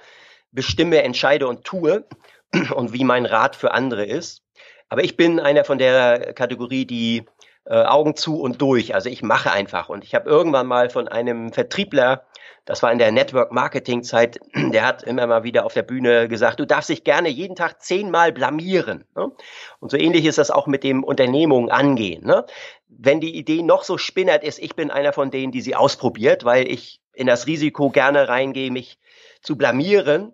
bestimme, 0.51 1.03
entscheide 1.03 1.47
und 1.47 1.65
tue 1.65 2.05
und 2.75 2.93
wie 2.93 3.03
mein 3.03 3.25
Rat 3.25 3.55
für 3.55 3.71
andere 3.71 4.05
ist. 4.05 4.43
Aber 4.89 5.03
ich 5.03 5.17
bin 5.17 5.39
einer 5.39 5.65
von 5.65 5.77
der 5.77 6.33
Kategorie, 6.33 6.85
die 6.85 7.25
äh, 7.69 7.83
Augen 7.83 8.15
zu 8.15 8.39
und 8.39 8.61
durch. 8.61 8.95
Also 8.95 9.09
ich 9.09 9.21
mache 9.23 9.51
einfach. 9.51 9.89
Und 9.89 10.03
ich 10.03 10.15
habe 10.15 10.29
irgendwann 10.29 10.67
mal 10.67 10.89
von 10.89 11.07
einem 11.07 11.51
Vertriebler 11.53 12.23
das 12.67 12.83
war 12.83 12.91
in 12.91 12.99
der 12.99 13.13
Network 13.13 13.53
Marketing 13.53 14.03
Zeit, 14.03 14.39
der 14.53 14.85
hat 14.85 15.01
immer 15.01 15.25
mal 15.25 15.43
wieder 15.43 15.65
auf 15.65 15.73
der 15.73 15.83
Bühne 15.83 16.27
gesagt, 16.27 16.59
du 16.59 16.65
darfst 16.67 16.89
dich 16.89 17.05
gerne 17.05 17.29
jeden 17.29 17.55
Tag 17.55 17.81
zehnmal 17.81 18.33
blamieren. 18.33 19.05
Ne? 19.15 19.31
Und 19.79 19.89
so 19.89 19.97
ähnlich 19.97 20.25
ist 20.25 20.37
das 20.37 20.51
auch 20.51 20.67
mit 20.67 20.83
dem 20.83 21.03
Unternehmung 21.03 21.71
angehen. 21.71 22.25
Ne? 22.25 22.45
Wenn 22.89 23.21
die 23.21 23.35
Idee 23.35 23.63
noch 23.63 23.83
so 23.83 23.97
spinnert 23.97 24.43
ist, 24.43 24.59
ich 24.59 24.75
bin 24.75 24.91
einer 24.91 25.13
von 25.13 25.31
denen, 25.31 25.53
die 25.53 25.61
sie 25.61 25.75
ausprobiert, 25.75 26.43
weil 26.43 26.69
ich 26.69 26.99
in 27.13 27.27
das 27.27 27.47
Risiko 27.47 27.89
gerne 27.89 28.27
reingehe, 28.27 28.69
mich 28.69 28.99
zu 29.41 29.57
blamieren. 29.57 30.33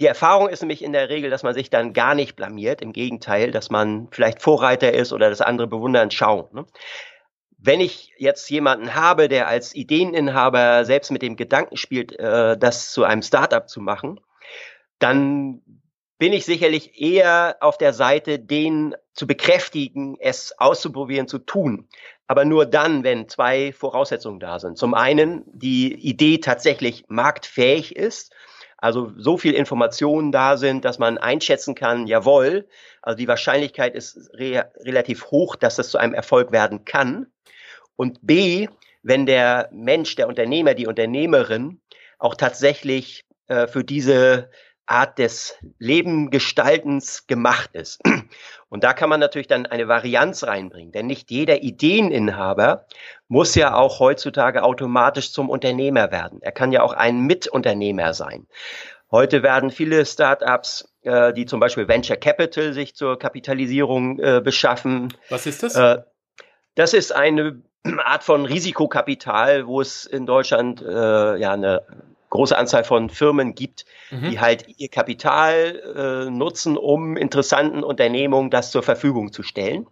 Die 0.00 0.06
Erfahrung 0.06 0.48
ist 0.48 0.62
nämlich 0.62 0.82
in 0.82 0.92
der 0.92 1.10
Regel, 1.10 1.30
dass 1.30 1.42
man 1.42 1.54
sich 1.54 1.70
dann 1.70 1.92
gar 1.92 2.14
nicht 2.14 2.34
blamiert. 2.34 2.80
Im 2.80 2.92
Gegenteil, 2.92 3.50
dass 3.50 3.70
man 3.70 4.08
vielleicht 4.10 4.40
Vorreiter 4.40 4.92
ist 4.92 5.12
oder 5.12 5.28
das 5.28 5.42
andere 5.42 5.66
bewundern 5.68 6.10
schauen. 6.10 6.48
Ne? 6.52 6.66
wenn 7.62 7.80
ich 7.80 8.12
jetzt 8.16 8.48
jemanden 8.50 8.94
habe, 8.94 9.28
der 9.28 9.48
als 9.48 9.74
Ideeninhaber 9.74 10.84
selbst 10.84 11.10
mit 11.10 11.22
dem 11.22 11.36
Gedanken 11.36 11.76
spielt, 11.76 12.18
äh, 12.18 12.56
das 12.56 12.90
zu 12.92 13.04
einem 13.04 13.22
Startup 13.22 13.68
zu 13.68 13.80
machen, 13.80 14.20
dann 14.98 15.62
bin 16.18 16.32
ich 16.32 16.44
sicherlich 16.44 17.00
eher 17.00 17.56
auf 17.60 17.78
der 17.78 17.92
Seite, 17.92 18.38
den 18.38 18.94
zu 19.14 19.26
bekräftigen, 19.26 20.16
es 20.20 20.54
auszuprobieren, 20.58 21.28
zu 21.28 21.38
tun. 21.38 21.88
Aber 22.26 22.44
nur 22.44 22.66
dann, 22.66 23.04
wenn 23.04 23.28
zwei 23.28 23.72
Voraussetzungen 23.72 24.38
da 24.38 24.58
sind. 24.58 24.78
Zum 24.78 24.94
einen, 24.94 25.42
die 25.46 25.94
Idee 25.94 26.38
tatsächlich 26.38 27.04
marktfähig 27.08 27.96
ist, 27.96 28.32
also 28.80 29.12
so 29.16 29.36
viel 29.36 29.52
Informationen 29.54 30.32
da 30.32 30.56
sind, 30.56 30.84
dass 30.84 30.98
man 30.98 31.18
einschätzen 31.18 31.74
kann, 31.74 32.06
jawohl, 32.06 32.66
also 33.02 33.16
die 33.16 33.28
Wahrscheinlichkeit 33.28 33.94
ist 33.94 34.30
re 34.34 34.70
relativ 34.80 35.26
hoch, 35.30 35.56
dass 35.56 35.76
das 35.76 35.90
zu 35.90 35.98
einem 35.98 36.14
Erfolg 36.14 36.52
werden 36.52 36.84
kann. 36.84 37.26
Und 37.96 38.18
B, 38.22 38.68
wenn 39.02 39.26
der 39.26 39.68
Mensch, 39.72 40.16
der 40.16 40.28
Unternehmer, 40.28 40.74
die 40.74 40.86
Unternehmerin 40.86 41.80
auch 42.18 42.34
tatsächlich 42.34 43.24
äh, 43.48 43.66
für 43.66 43.84
diese 43.84 44.50
Art 44.90 45.18
des 45.18 45.56
Lebengestaltens 45.78 47.26
gemacht 47.26 47.70
ist. 47.74 48.00
Und 48.68 48.84
da 48.84 48.92
kann 48.92 49.08
man 49.08 49.20
natürlich 49.20 49.48
dann 49.48 49.66
eine 49.66 49.88
Varianz 49.88 50.44
reinbringen, 50.44 50.92
denn 50.92 51.06
nicht 51.06 51.30
jeder 51.30 51.62
Ideeninhaber 51.62 52.86
muss 53.28 53.54
ja 53.54 53.74
auch 53.74 54.00
heutzutage 54.00 54.62
automatisch 54.62 55.32
zum 55.32 55.48
Unternehmer 55.48 56.10
werden. 56.10 56.40
Er 56.42 56.52
kann 56.52 56.72
ja 56.72 56.82
auch 56.82 56.92
ein 56.92 57.20
Mitunternehmer 57.20 58.14
sein. 58.14 58.46
Heute 59.10 59.42
werden 59.42 59.70
viele 59.70 60.06
Startups, 60.06 60.92
äh, 61.02 61.32
die 61.32 61.46
zum 61.46 61.58
Beispiel 61.58 61.88
Venture 61.88 62.16
Capital 62.16 62.72
sich 62.72 62.94
zur 62.94 63.18
Kapitalisierung 63.18 64.20
äh, 64.20 64.40
beschaffen. 64.42 65.12
Was 65.30 65.46
ist 65.46 65.64
das? 65.64 65.74
Äh, 65.74 66.02
das 66.76 66.94
ist 66.94 67.12
eine 67.12 67.62
Art 68.04 68.22
von 68.22 68.44
Risikokapital, 68.44 69.66
wo 69.66 69.80
es 69.80 70.04
in 70.04 70.26
Deutschland 70.26 70.82
äh, 70.82 71.36
ja 71.36 71.52
eine 71.52 71.82
große 72.30 72.56
Anzahl 72.56 72.84
von 72.84 73.10
Firmen 73.10 73.54
gibt, 73.54 73.84
mhm. 74.10 74.30
die 74.30 74.40
halt 74.40 74.66
ihr 74.78 74.88
Kapital 74.88 76.26
äh, 76.26 76.30
nutzen, 76.30 76.76
um 76.76 77.16
interessanten 77.16 77.84
Unternehmungen 77.84 78.50
das 78.50 78.70
zur 78.70 78.82
Verfügung 78.82 79.32
zu 79.32 79.42
stellen. 79.42 79.86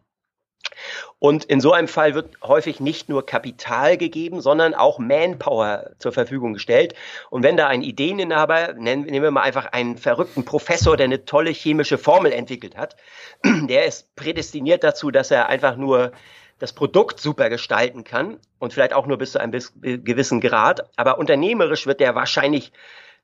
Und 1.19 1.45
in 1.45 1.61
so 1.61 1.73
einem 1.73 1.89
Fall 1.89 2.15
wird 2.15 2.41
häufig 2.43 2.81
nicht 2.81 3.09
nur 3.09 3.27
Kapital 3.27 3.97
gegeben, 3.97 4.41
sondern 4.41 4.75
auch 4.75 4.99
Manpower 4.99 5.91
zur 5.99 6.13
Verfügung 6.13 6.53
gestellt. 6.53 6.95
Und 7.31 7.43
wenn 7.43 7.57
da 7.57 7.67
ein 7.67 7.83
Ideeninhaber, 7.83 8.75
nennen, 8.75 9.05
nehmen 9.05 9.23
wir 9.23 9.31
mal 9.31 9.43
einfach 9.43 9.67
einen 9.67 9.97
verrückten 9.97 10.45
Professor, 10.45 10.97
der 10.97 11.05
eine 11.05 11.25
tolle 11.25 11.51
chemische 11.51 11.99
Formel 11.99 12.33
entwickelt 12.33 12.77
hat, 12.77 12.97
der 13.45 13.87
ist 13.87 14.15
prädestiniert 14.15 14.85
dazu, 14.85 15.11
dass 15.11 15.31
er 15.31 15.49
einfach 15.49 15.77
nur 15.77 16.13
das 16.59 16.73
Produkt 16.73 17.21
super 17.21 17.51
gestalten 17.51 18.05
kann 18.05 18.39
und 18.59 18.73
vielleicht 18.73 18.93
auch 18.93 19.07
nur 19.07 19.19
bis 19.19 19.33
zu 19.33 19.41
einem 19.41 19.53
gewissen 19.83 20.41
Grad. 20.41 20.89
Aber 20.97 21.19
unternehmerisch 21.19 21.87
wird 21.87 22.01
der 22.01 22.15
wahrscheinlich 22.15 22.73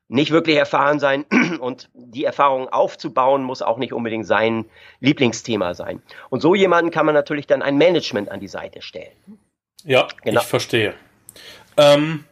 nicht 0.07 0.31
wirklich 0.31 0.57
erfahren 0.57 0.99
sein 0.99 1.23
und 1.59 1.89
die 1.93 2.25
Erfahrung 2.25 2.69
aufzubauen 2.69 3.43
muss 3.43 3.61
auch 3.61 3.77
nicht 3.77 3.93
unbedingt 3.93 4.25
sein 4.25 4.65
Lieblingsthema 4.99 5.73
sein. 5.73 6.01
Und 6.29 6.41
so 6.41 6.55
jemanden 6.55 6.91
kann 6.91 7.05
man 7.05 7.15
natürlich 7.15 7.47
dann 7.47 7.61
ein 7.61 7.77
Management 7.77 8.29
an 8.29 8.39
die 8.39 8.47
Seite 8.47 8.81
stellen. 8.81 9.15
Ja, 9.83 10.07
genau. 10.23 10.41
ich 10.41 10.47
verstehe. 10.47 10.93
Ähm, 11.77 12.25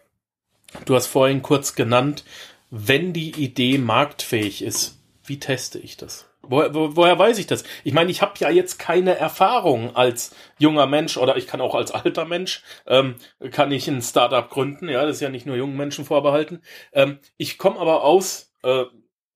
du 0.86 0.96
hast 0.96 1.08
vorhin 1.08 1.42
kurz 1.42 1.76
genannt, 1.76 2.24
wenn 2.70 3.14
die 3.14 3.32
Idee 3.32 3.78
marktfähig 3.78 4.64
ist, 4.64 4.98
wie 5.26 5.40
teste 5.40 5.80
ich 5.80 5.98
das? 5.98 6.30
Woher, 6.46 6.74
wo, 6.74 6.96
woher 6.98 7.18
weiß 7.18 7.38
ich 7.40 7.48
das? 7.48 7.64
Ich 7.86 7.94
meine, 7.94 8.12
ich 8.12 8.22
habe 8.22 8.34
ja 8.40 8.50
jetzt 8.50 8.78
keine 8.78 9.16
Erfahrung 9.16 9.96
als 9.96 10.36
junger 10.60 10.88
Mensch 10.88 11.16
oder 11.16 11.38
ich 11.38 11.48
kann 11.48 11.62
auch 11.62 11.74
als 11.74 11.92
alter 11.92 12.26
Mensch, 12.26 12.64
ähm, 12.86 13.16
kann 13.52 13.72
ich 13.72 13.88
ein 13.88 14.02
Startup 14.02 14.50
gründen. 14.50 14.90
Ja, 14.90 15.06
das 15.06 15.16
ist 15.18 15.22
ja 15.22 15.30
nicht 15.30 15.46
nur 15.46 15.56
jungen 15.56 15.78
Menschen 15.78 16.04
vorbehalten. 16.04 16.62
Ähm, 16.92 17.20
ich 17.38 17.58
komme 17.58 17.80
aber 17.80 18.04
aus, 18.04 18.54
äh, 18.64 18.84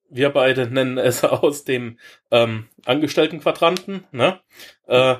wir 0.09 0.29
beide 0.29 0.67
nennen 0.69 0.97
es 0.97 1.23
aus 1.23 1.63
dem 1.63 1.97
ähm, 2.29 2.67
Angestelltenquadranten, 2.85 4.05
ne? 4.11 4.41
Äh, 4.85 5.15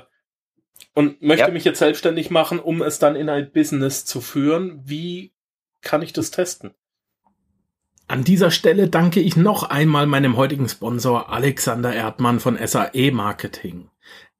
und 0.94 1.22
möchte 1.22 1.46
ja. 1.46 1.52
mich 1.52 1.64
jetzt 1.64 1.78
selbstständig 1.78 2.30
machen, 2.30 2.58
um 2.58 2.82
es 2.82 2.98
dann 2.98 3.14
in 3.14 3.28
ein 3.28 3.52
Business 3.52 4.04
zu 4.04 4.20
führen. 4.20 4.80
Wie 4.84 5.32
kann 5.80 6.02
ich 6.02 6.12
das 6.12 6.32
testen? 6.32 6.74
An 8.10 8.24
dieser 8.24 8.50
Stelle 8.50 8.88
danke 8.88 9.20
ich 9.20 9.36
noch 9.36 9.64
einmal 9.64 10.06
meinem 10.06 10.38
heutigen 10.38 10.66
Sponsor 10.66 11.30
Alexander 11.30 11.92
Erdmann 11.94 12.40
von 12.40 12.56
SAE 12.56 13.10
Marketing. 13.12 13.90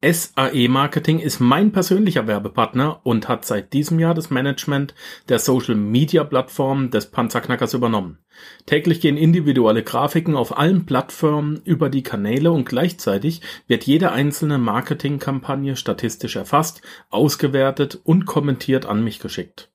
SAE 0.03 0.69
Marketing 0.69 1.19
ist 1.19 1.39
mein 1.39 1.71
persönlicher 1.71 2.27
Werbepartner 2.27 3.01
und 3.03 3.29
hat 3.29 3.45
seit 3.45 3.75
diesem 3.75 3.99
Jahr 3.99 4.15
das 4.15 4.31
Management 4.31 4.95
der 5.29 5.39
Social 5.39 5.75
Media 5.75 6.25
Plattform 6.25 6.91
des 6.91 7.11
Panzerknackers 7.11 7.75
übernommen. 7.75 8.17
Täglich 8.65 9.03
gehen 9.03 9.19
individuelle 9.19 9.83
Grafiken 9.83 10.35
auf 10.35 10.57
allen 10.57 10.87
Plattformen 10.87 11.61
über 11.67 11.91
die 11.91 12.03
Kanäle 12.03 12.53
und 12.53 12.67
gleichzeitig 12.67 13.43
wird 13.67 13.85
jede 13.85 14.13
einzelne 14.13 14.57
Marketingkampagne 14.57 15.77
statistisch 15.77 16.37
erfasst, 16.37 16.81
ausgewertet 17.11 18.01
und 18.03 18.25
kommentiert 18.25 18.87
an 18.87 19.05
mich 19.05 19.19
geschickt. 19.19 19.71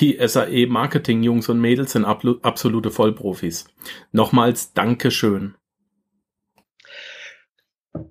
Die 0.00 0.18
SAE 0.24 0.66
Marketing 0.66 1.22
Jungs 1.22 1.48
und 1.48 1.60
Mädels 1.60 1.92
sind 1.92 2.04
absolute 2.04 2.90
Vollprofis. 2.90 3.66
Nochmals 4.12 4.72
Dankeschön 4.72 5.56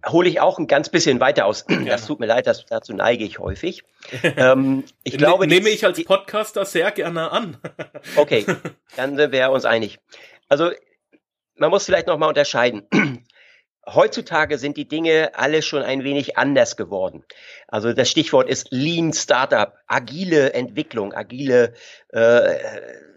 hole 0.06 0.30
ich 0.30 0.40
auch 0.40 0.60
ein 0.60 0.68
ganz 0.68 0.90
bisschen 0.90 1.20
weiter 1.20 1.46
aus. 1.46 1.66
Gerne. 1.68 1.86
Das 1.86 2.06
tut 2.06 2.20
mir 2.20 2.26
leid, 2.26 2.48
das, 2.48 2.66
dazu 2.66 2.94
neige 2.94 3.24
ich 3.24 3.40
häufig. 3.40 3.84
ähm, 4.24 4.84
ich 5.04 5.14
ne, 5.14 5.20
glaube, 5.20 5.48
nehme 5.48 5.70
ich 5.70 5.86
als 5.86 6.04
Podcaster 6.04 6.66
sehr 6.66 6.92
gerne 6.92 7.32
an. 7.32 7.58
okay, 8.16 8.46
dann 8.96 9.16
sind 9.16 9.32
wir 9.32 9.52
uns 9.52 9.66
einig. 9.66 10.00
Also 10.50 10.72
man 11.56 11.70
muss 11.70 11.86
vielleicht 11.86 12.08
noch 12.08 12.18
mal 12.18 12.28
unterscheiden. 12.28 12.88
Heutzutage 13.88 14.58
sind 14.58 14.76
die 14.76 14.88
Dinge 14.88 15.32
alle 15.34 15.62
schon 15.62 15.82
ein 15.82 16.04
wenig 16.04 16.38
anders 16.38 16.76
geworden. 16.76 17.24
Also 17.68 17.94
das 17.94 18.10
Stichwort 18.10 18.50
ist 18.50 18.68
Lean 18.72 19.14
Startup, 19.14 19.74
agile 19.88 20.54
Entwicklung, 20.54 21.14
agile 21.14 21.74
äh, 22.10 22.56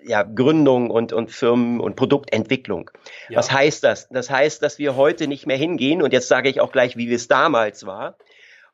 ja, 0.04 0.22
Gründung 0.22 0.90
und, 0.90 1.12
und 1.12 1.30
Firmen- 1.30 1.80
und 1.80 1.96
Produktentwicklung. 1.96 2.90
Ja. 3.28 3.38
Was 3.38 3.50
heißt 3.50 3.82
das? 3.82 4.08
Das 4.10 4.30
heißt, 4.30 4.62
dass 4.62 4.78
wir 4.78 4.96
heute 4.96 5.26
nicht 5.26 5.46
mehr 5.46 5.56
hingehen, 5.56 6.02
und 6.02 6.12
jetzt 6.12 6.28
sage 6.28 6.48
ich 6.48 6.60
auch 6.60 6.72
gleich, 6.72 6.96
wie 6.96 7.12
es 7.12 7.28
damals 7.28 7.84
war, 7.84 8.16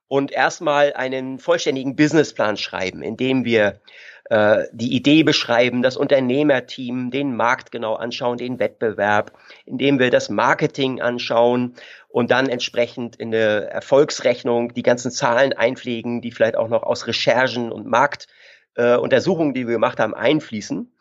und 0.08 0.30
erstmal 0.30 0.92
einen 0.92 1.38
vollständigen 1.38 1.96
Businessplan 1.96 2.56
schreiben, 2.56 3.02
in 3.02 3.16
dem 3.16 3.44
wir 3.44 3.80
äh, 4.28 4.64
die 4.72 4.94
Idee 4.94 5.22
beschreiben, 5.22 5.82
das 5.82 5.96
Unternehmerteam, 5.96 7.10
den 7.10 7.36
Markt 7.36 7.70
genau 7.70 7.94
anschauen, 7.94 8.38
den 8.38 8.58
Wettbewerb, 8.58 9.32
indem 9.64 9.98
wir 9.98 10.10
das 10.10 10.28
Marketing 10.28 11.00
anschauen 11.00 11.74
und 12.08 12.30
dann 12.30 12.48
entsprechend 12.48 13.16
in 13.16 13.34
eine 13.34 13.70
Erfolgsrechnung 13.70 14.74
die 14.74 14.82
ganzen 14.82 15.10
Zahlen 15.10 15.52
einpflegen, 15.52 16.22
die 16.22 16.32
vielleicht 16.32 16.56
auch 16.56 16.68
noch 16.68 16.82
aus 16.82 17.06
Recherchen 17.06 17.70
und 17.70 17.86
Marktuntersuchungen, 17.86 19.54
äh, 19.54 19.58
die 19.60 19.66
wir 19.66 19.74
gemacht 19.74 20.00
haben, 20.00 20.14
einfließen. 20.14 20.92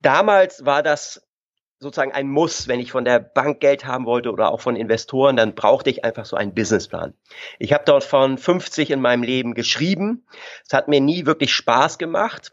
Damals 0.00 0.64
war 0.64 0.82
das 0.82 1.29
sozusagen 1.80 2.12
ein 2.12 2.28
Muss, 2.28 2.68
wenn 2.68 2.78
ich 2.78 2.92
von 2.92 3.04
der 3.04 3.18
Bank 3.18 3.60
Geld 3.60 3.86
haben 3.86 4.04
wollte 4.04 4.30
oder 4.30 4.52
auch 4.52 4.60
von 4.60 4.76
Investoren, 4.76 5.36
dann 5.36 5.54
brauchte 5.54 5.88
ich 5.88 6.04
einfach 6.04 6.26
so 6.26 6.36
einen 6.36 6.54
Businessplan. 6.54 7.14
Ich 7.58 7.72
habe 7.72 7.84
dort 7.86 8.04
von 8.04 8.36
50 8.36 8.90
in 8.90 9.00
meinem 9.00 9.22
Leben 9.22 9.54
geschrieben. 9.54 10.26
Es 10.66 10.74
hat 10.74 10.88
mir 10.88 11.00
nie 11.00 11.24
wirklich 11.24 11.52
Spaß 11.52 11.98
gemacht. 11.98 12.52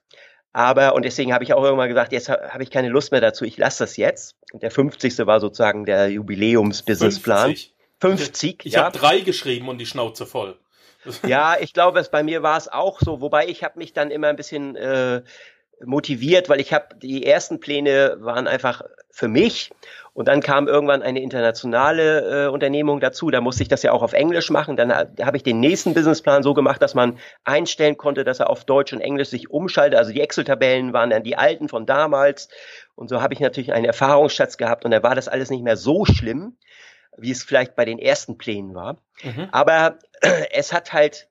Aber, 0.53 0.95
und 0.95 1.03
deswegen 1.03 1.33
habe 1.33 1.43
ich 1.43 1.53
auch 1.53 1.63
irgendwann 1.63 1.89
gesagt, 1.89 2.13
jetzt 2.13 2.29
habe 2.29 2.63
ich 2.63 2.71
keine 2.71 2.89
Lust 2.89 3.11
mehr 3.11 3.21
dazu, 3.21 3.45
ich 3.45 3.57
lasse 3.57 3.83
das 3.83 3.97
jetzt. 3.97 4.37
Und 4.53 4.63
der 4.63 4.71
50. 4.71 5.19
war 5.27 5.39
sozusagen 5.39 5.85
der 5.85 6.09
Jubiläums-Businessplan. 6.09 7.49
50. 7.49 7.73
50 7.99 8.65
ich 8.65 8.73
ja. 8.73 8.85
habe 8.85 8.97
drei 8.97 9.19
geschrieben 9.19 9.67
und 9.67 9.77
die 9.77 9.85
Schnauze 9.85 10.25
voll. 10.25 10.57
Ja, 11.25 11.57
ich 11.59 11.73
glaube, 11.73 11.99
es 11.99 12.09
bei 12.09 12.23
mir 12.23 12.43
war 12.43 12.57
es 12.57 12.67
auch 12.67 12.99
so, 12.99 13.21
wobei 13.21 13.47
ich 13.47 13.63
habe 13.63 13.77
mich 13.77 13.93
dann 13.93 14.11
immer 14.11 14.27
ein 14.27 14.35
bisschen 14.35 14.75
äh, 14.75 15.21
motiviert, 15.85 16.49
weil 16.49 16.59
ich 16.59 16.73
habe 16.73 16.95
die 16.95 17.25
ersten 17.25 17.59
Pläne 17.59 18.17
waren 18.19 18.47
einfach 18.47 18.81
für 19.11 19.27
mich 19.27 19.71
und 20.17 20.27
dann 20.27 20.41
kam 20.41 20.67
irgendwann 20.67 21.03
eine 21.03 21.21
internationale 21.21 22.45
äh, 22.45 22.49
Unternehmung 22.49 22.99
dazu. 22.99 23.29
Da 23.29 23.39
musste 23.39 23.61
ich 23.61 23.69
das 23.69 23.83
ja 23.83 23.91
auch 23.91 24.01
auf 24.01 24.13
Englisch 24.13 24.49
machen. 24.49 24.75
Dann 24.75 24.89
äh, 24.89 25.05
habe 25.21 25.37
ich 25.37 25.43
den 25.43 25.59
nächsten 25.59 25.93
Businessplan 25.93 26.41
so 26.41 26.55
gemacht, 26.55 26.81
dass 26.81 26.95
man 26.95 27.19
einstellen 27.43 27.97
konnte, 27.97 28.23
dass 28.23 28.39
er 28.39 28.49
auf 28.49 28.65
Deutsch 28.65 28.93
und 28.93 29.01
Englisch 29.01 29.29
sich 29.29 29.51
umschaltet. 29.51 29.99
Also 29.99 30.11
die 30.11 30.21
Excel-Tabellen 30.21 30.91
waren 30.91 31.11
dann 31.11 31.21
die 31.21 31.37
alten 31.37 31.69
von 31.69 31.85
damals. 31.85 32.49
Und 32.95 33.09
so 33.09 33.21
habe 33.21 33.35
ich 33.35 33.39
natürlich 33.39 33.73
einen 33.73 33.85
Erfahrungsschatz 33.85 34.57
gehabt 34.57 34.85
und 34.85 34.91
da 34.91 35.03
war 35.03 35.13
das 35.13 35.27
alles 35.27 35.51
nicht 35.51 35.63
mehr 35.63 35.77
so 35.77 36.03
schlimm, 36.05 36.57
wie 37.15 37.29
es 37.29 37.43
vielleicht 37.43 37.75
bei 37.75 37.85
den 37.85 37.99
ersten 37.99 38.39
Plänen 38.39 38.73
war. 38.73 38.97
Mhm. 39.21 39.49
Aber 39.51 39.99
äh, 40.21 40.45
es 40.51 40.73
hat 40.73 40.93
halt 40.93 41.27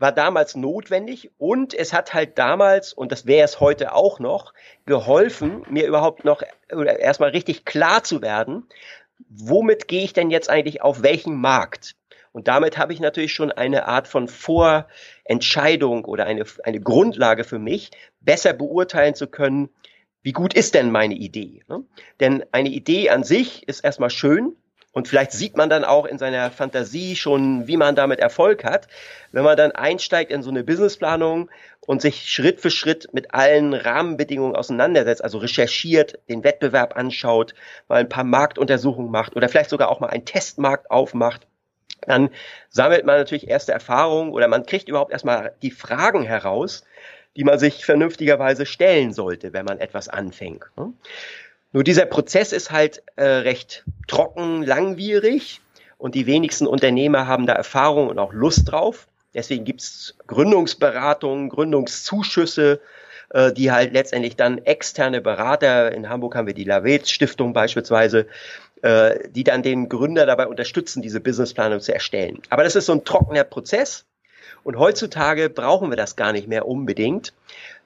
war 0.00 0.12
damals 0.12 0.56
notwendig 0.56 1.30
und 1.36 1.74
es 1.74 1.92
hat 1.92 2.14
halt 2.14 2.38
damals, 2.38 2.94
und 2.94 3.12
das 3.12 3.26
wäre 3.26 3.44
es 3.44 3.60
heute 3.60 3.94
auch 3.94 4.18
noch, 4.18 4.54
geholfen, 4.86 5.62
mir 5.68 5.86
überhaupt 5.86 6.24
noch 6.24 6.42
erstmal 6.68 7.30
richtig 7.30 7.66
klar 7.66 8.02
zu 8.02 8.22
werden, 8.22 8.66
womit 9.28 9.88
gehe 9.88 10.02
ich 10.02 10.14
denn 10.14 10.30
jetzt 10.30 10.48
eigentlich 10.48 10.80
auf 10.80 11.02
welchen 11.02 11.34
Markt? 11.36 11.96
Und 12.32 12.48
damit 12.48 12.78
habe 12.78 12.94
ich 12.94 13.00
natürlich 13.00 13.34
schon 13.34 13.52
eine 13.52 13.86
Art 13.86 14.08
von 14.08 14.26
Vorentscheidung 14.26 16.06
oder 16.06 16.24
eine, 16.24 16.44
eine 16.64 16.80
Grundlage 16.80 17.44
für 17.44 17.58
mich, 17.58 17.90
besser 18.20 18.54
beurteilen 18.54 19.14
zu 19.14 19.26
können, 19.26 19.68
wie 20.22 20.32
gut 20.32 20.54
ist 20.54 20.74
denn 20.74 20.90
meine 20.90 21.14
Idee? 21.14 21.62
Ne? 21.68 21.84
Denn 22.20 22.44
eine 22.52 22.70
Idee 22.70 23.10
an 23.10 23.22
sich 23.22 23.68
ist 23.68 23.80
erstmal 23.80 24.10
schön, 24.10 24.56
und 24.92 25.06
vielleicht 25.06 25.32
sieht 25.32 25.56
man 25.56 25.70
dann 25.70 25.84
auch 25.84 26.04
in 26.04 26.18
seiner 26.18 26.50
Fantasie 26.50 27.14
schon, 27.14 27.68
wie 27.68 27.76
man 27.76 27.94
damit 27.94 28.18
Erfolg 28.18 28.64
hat. 28.64 28.88
Wenn 29.30 29.44
man 29.44 29.56
dann 29.56 29.70
einsteigt 29.70 30.32
in 30.32 30.42
so 30.42 30.50
eine 30.50 30.64
Businessplanung 30.64 31.48
und 31.80 32.02
sich 32.02 32.30
Schritt 32.30 32.60
für 32.60 32.70
Schritt 32.70 33.08
mit 33.12 33.32
allen 33.32 33.72
Rahmenbedingungen 33.72 34.56
auseinandersetzt, 34.56 35.22
also 35.22 35.38
recherchiert, 35.38 36.18
den 36.28 36.42
Wettbewerb 36.42 36.96
anschaut, 36.96 37.54
mal 37.88 38.00
ein 38.00 38.08
paar 38.08 38.24
Marktuntersuchungen 38.24 39.12
macht 39.12 39.36
oder 39.36 39.48
vielleicht 39.48 39.70
sogar 39.70 39.90
auch 39.90 40.00
mal 40.00 40.08
einen 40.08 40.24
Testmarkt 40.24 40.90
aufmacht, 40.90 41.46
dann 42.02 42.30
sammelt 42.68 43.04
man 43.04 43.18
natürlich 43.18 43.48
erste 43.48 43.72
Erfahrungen 43.72 44.32
oder 44.32 44.48
man 44.48 44.66
kriegt 44.66 44.88
überhaupt 44.88 45.12
erstmal 45.12 45.54
die 45.62 45.70
Fragen 45.70 46.22
heraus, 46.24 46.84
die 47.36 47.44
man 47.44 47.60
sich 47.60 47.84
vernünftigerweise 47.84 48.66
stellen 48.66 49.12
sollte, 49.12 49.52
wenn 49.52 49.66
man 49.66 49.78
etwas 49.78 50.08
anfängt. 50.08 50.64
Nur 51.72 51.84
dieser 51.84 52.06
Prozess 52.06 52.52
ist 52.52 52.70
halt 52.70 53.02
äh, 53.16 53.24
recht 53.24 53.84
trocken, 54.08 54.62
langwierig 54.62 55.60
und 55.98 56.14
die 56.14 56.26
wenigsten 56.26 56.66
Unternehmer 56.66 57.26
haben 57.26 57.46
da 57.46 57.52
Erfahrung 57.52 58.08
und 58.08 58.18
auch 58.18 58.32
Lust 58.32 58.70
drauf. 58.70 59.06
Deswegen 59.34 59.64
gibt's 59.64 60.16
Gründungsberatungen, 60.26 61.48
Gründungszuschüsse, 61.48 62.80
äh, 63.30 63.52
die 63.52 63.70
halt 63.70 63.92
letztendlich 63.92 64.34
dann 64.34 64.58
externe 64.58 65.20
Berater, 65.20 65.92
in 65.92 66.08
Hamburg 66.08 66.34
haben 66.34 66.48
wir 66.48 66.54
die 66.54 66.64
Lavets 66.64 67.12
Stiftung 67.12 67.52
beispielsweise, 67.52 68.26
äh, 68.82 69.28
die 69.28 69.44
dann 69.44 69.62
den 69.62 69.88
Gründer 69.88 70.26
dabei 70.26 70.48
unterstützen, 70.48 71.02
diese 71.02 71.20
Businessplanung 71.20 71.80
zu 71.80 71.94
erstellen. 71.94 72.40
Aber 72.50 72.64
das 72.64 72.74
ist 72.74 72.86
so 72.86 72.92
ein 72.92 73.04
trockener 73.04 73.44
Prozess 73.44 74.06
und 74.64 74.76
heutzutage 74.76 75.48
brauchen 75.48 75.90
wir 75.90 75.96
das 75.96 76.16
gar 76.16 76.32
nicht 76.32 76.48
mehr 76.48 76.66
unbedingt, 76.66 77.32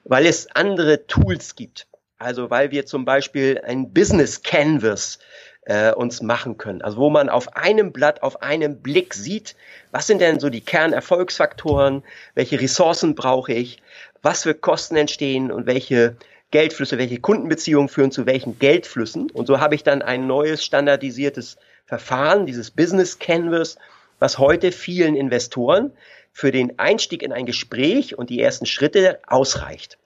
weil 0.03 0.25
es 0.25 0.47
andere 0.55 1.05
Tools 1.05 1.55
gibt. 1.55 1.85
Also 2.17 2.49
weil 2.49 2.71
wir 2.71 2.85
zum 2.85 3.05
Beispiel 3.05 3.61
ein 3.65 3.91
Business 3.93 4.41
Canvas 4.41 5.19
äh, 5.65 5.91
uns 5.93 6.21
machen 6.21 6.57
können. 6.57 6.81
Also 6.81 6.97
wo 6.97 7.09
man 7.09 7.29
auf 7.29 7.55
einem 7.55 7.91
Blatt, 7.91 8.23
auf 8.23 8.41
einem 8.41 8.81
Blick 8.81 9.13
sieht, 9.13 9.55
was 9.91 10.07
sind 10.07 10.21
denn 10.21 10.39
so 10.39 10.49
die 10.49 10.61
Kernerfolgsfaktoren, 10.61 12.03
welche 12.35 12.61
Ressourcen 12.61 13.15
brauche 13.15 13.53
ich, 13.53 13.81
was 14.21 14.43
für 14.43 14.53
Kosten 14.53 14.95
entstehen 14.95 15.51
und 15.51 15.65
welche 15.65 16.15
Geldflüsse, 16.51 16.97
welche 16.97 17.19
Kundenbeziehungen 17.19 17.89
führen 17.89 18.11
zu 18.11 18.25
welchen 18.25 18.59
Geldflüssen. 18.59 19.29
Und 19.31 19.47
so 19.47 19.59
habe 19.59 19.75
ich 19.75 19.83
dann 19.83 20.01
ein 20.01 20.27
neues 20.27 20.63
standardisiertes 20.63 21.57
Verfahren, 21.85 22.45
dieses 22.45 22.71
Business 22.71 23.19
Canvas, 23.19 23.77
was 24.19 24.37
heute 24.39 24.71
vielen 24.71 25.15
Investoren 25.15 25.91
für 26.31 26.51
den 26.51 26.79
Einstieg 26.79 27.23
in 27.23 27.33
ein 27.33 27.45
Gespräch 27.45 28.17
und 28.17 28.29
die 28.29 28.39
ersten 28.39 28.65
Schritte 28.65 29.19
ausreicht. 29.27 29.97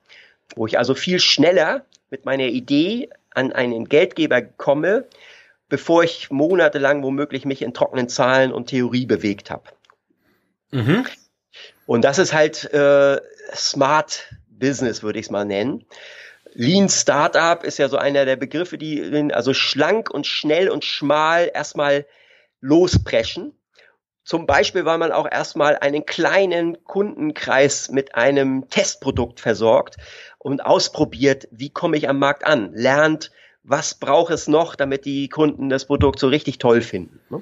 Wo 0.55 0.65
ich 0.65 0.77
also 0.77 0.95
viel 0.95 1.19
schneller 1.19 1.85
mit 2.09 2.25
meiner 2.25 2.45
Idee 2.45 3.09
an 3.31 3.51
einen 3.51 3.87
Geldgeber 3.87 4.41
komme, 4.41 5.07
bevor 5.67 6.03
ich 6.03 6.31
monatelang 6.31 7.03
womöglich 7.03 7.45
mich 7.45 7.61
in 7.61 7.73
trockenen 7.73 8.09
Zahlen 8.09 8.51
und 8.51 8.67
Theorie 8.67 9.05
bewegt 9.05 9.51
habe. 9.51 9.69
Mhm. 10.71 11.05
Und 11.85 12.03
das 12.03 12.19
ist 12.19 12.33
halt 12.33 12.71
äh, 12.73 13.19
Smart 13.53 14.35
Business, 14.47 15.03
würde 15.03 15.19
ich 15.19 15.27
es 15.27 15.31
mal 15.31 15.45
nennen. 15.45 15.85
Lean 16.53 16.89
Startup 16.89 17.63
ist 17.63 17.77
ja 17.77 17.89
so 17.89 17.97
einer 17.97 18.25
der 18.25 18.35
Begriffe, 18.35 18.77
die 18.77 19.31
also 19.31 19.53
schlank 19.53 20.09
und 20.09 20.25
schnell 20.25 20.69
und 20.69 20.83
schmal 20.83 21.51
erstmal 21.53 22.05
lospreschen. 22.59 23.53
Zum 24.29 24.45
Beispiel, 24.45 24.85
weil 24.85 24.99
man 24.99 25.11
auch 25.11 25.27
erstmal 25.27 25.79
einen 25.79 26.05
kleinen 26.05 26.83
Kundenkreis 26.83 27.89
mit 27.89 28.13
einem 28.13 28.69
Testprodukt 28.69 29.39
versorgt 29.39 29.97
und 30.37 30.63
ausprobiert, 30.63 31.47
wie 31.49 31.71
komme 31.71 31.97
ich 31.97 32.07
am 32.07 32.19
Markt 32.19 32.45
an, 32.45 32.71
lernt, 32.75 33.31
was 33.63 33.95
braucht 33.95 34.31
es 34.31 34.47
noch, 34.47 34.75
damit 34.75 35.05
die 35.05 35.29
Kunden 35.29 35.67
das 35.69 35.85
Produkt 35.85 36.19
so 36.19 36.27
richtig 36.27 36.59
toll 36.59 36.81
finden. 36.81 37.19
Ne? 37.31 37.41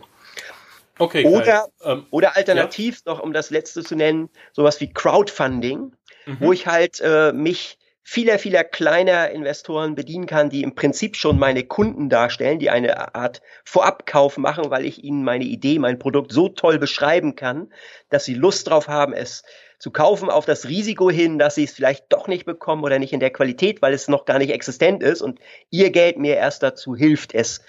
Okay, 0.97 1.25
oder, 1.25 1.67
ähm, 1.83 2.05
oder 2.09 2.37
alternativ 2.37 3.01
ja. 3.05 3.11
noch, 3.11 3.19
um 3.19 3.33
das 3.33 3.49
letzte 3.49 3.83
zu 3.83 3.97
nennen, 3.97 4.29
sowas 4.53 4.79
wie 4.79 4.89
Crowdfunding, 4.89 5.91
mhm. 6.25 6.37
wo 6.39 6.53
ich 6.53 6.67
halt 6.67 7.01
äh, 7.01 7.33
mich 7.33 7.76
vieler, 8.09 8.39
vieler 8.39 8.63
kleiner 8.63 9.31
Investoren 9.31 9.93
bedienen 9.93 10.27
kann, 10.27 10.49
die 10.49 10.63
im 10.63 10.75
Prinzip 10.75 11.17
schon 11.17 11.37
meine 11.37 11.63
Kunden 11.63 12.07
darstellen, 12.07 12.57
die 12.57 12.69
eine 12.69 13.13
Art 13.13 13.41
Vorabkauf 13.65 14.37
machen, 14.37 14.69
weil 14.69 14.85
ich 14.85 15.03
ihnen 15.03 15.25
meine 15.25 15.43
Idee, 15.43 15.77
mein 15.77 15.99
Produkt 15.99 16.31
so 16.31 16.47
toll 16.47 16.79
beschreiben 16.79 17.35
kann, 17.35 17.69
dass 18.09 18.23
sie 18.23 18.33
Lust 18.33 18.69
drauf 18.69 18.87
haben, 18.87 19.11
es 19.11 19.43
zu 19.77 19.91
kaufen 19.91 20.29
auf 20.29 20.45
das 20.45 20.69
Risiko 20.69 21.11
hin, 21.11 21.37
dass 21.37 21.55
sie 21.55 21.65
es 21.65 21.73
vielleicht 21.73 22.05
doch 22.07 22.29
nicht 22.29 22.45
bekommen 22.45 22.85
oder 22.85 22.97
nicht 22.97 23.11
in 23.11 23.19
der 23.19 23.29
Qualität, 23.29 23.81
weil 23.81 23.93
es 23.93 24.07
noch 24.07 24.23
gar 24.23 24.39
nicht 24.39 24.51
existent 24.51 25.03
ist 25.03 25.21
und 25.21 25.39
ihr 25.69 25.89
Geld 25.89 26.17
mir 26.17 26.37
erst 26.37 26.63
dazu 26.63 26.95
hilft, 26.95 27.35
es 27.35 27.61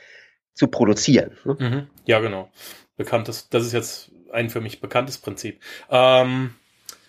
zu 0.55 0.69
produzieren. 0.69 1.37
Ne? 1.43 1.57
Mhm. 1.59 1.87
Ja, 2.07 2.21
genau. 2.21 2.49
Bekanntes, 2.97 3.49
das 3.49 3.67
ist 3.67 3.73
jetzt 3.73 4.13
ein 4.31 4.51
für 4.51 4.61
mich 4.61 4.81
bekanntes 4.81 5.19
Prinzip. 5.19 5.61
Ähm, 5.91 6.55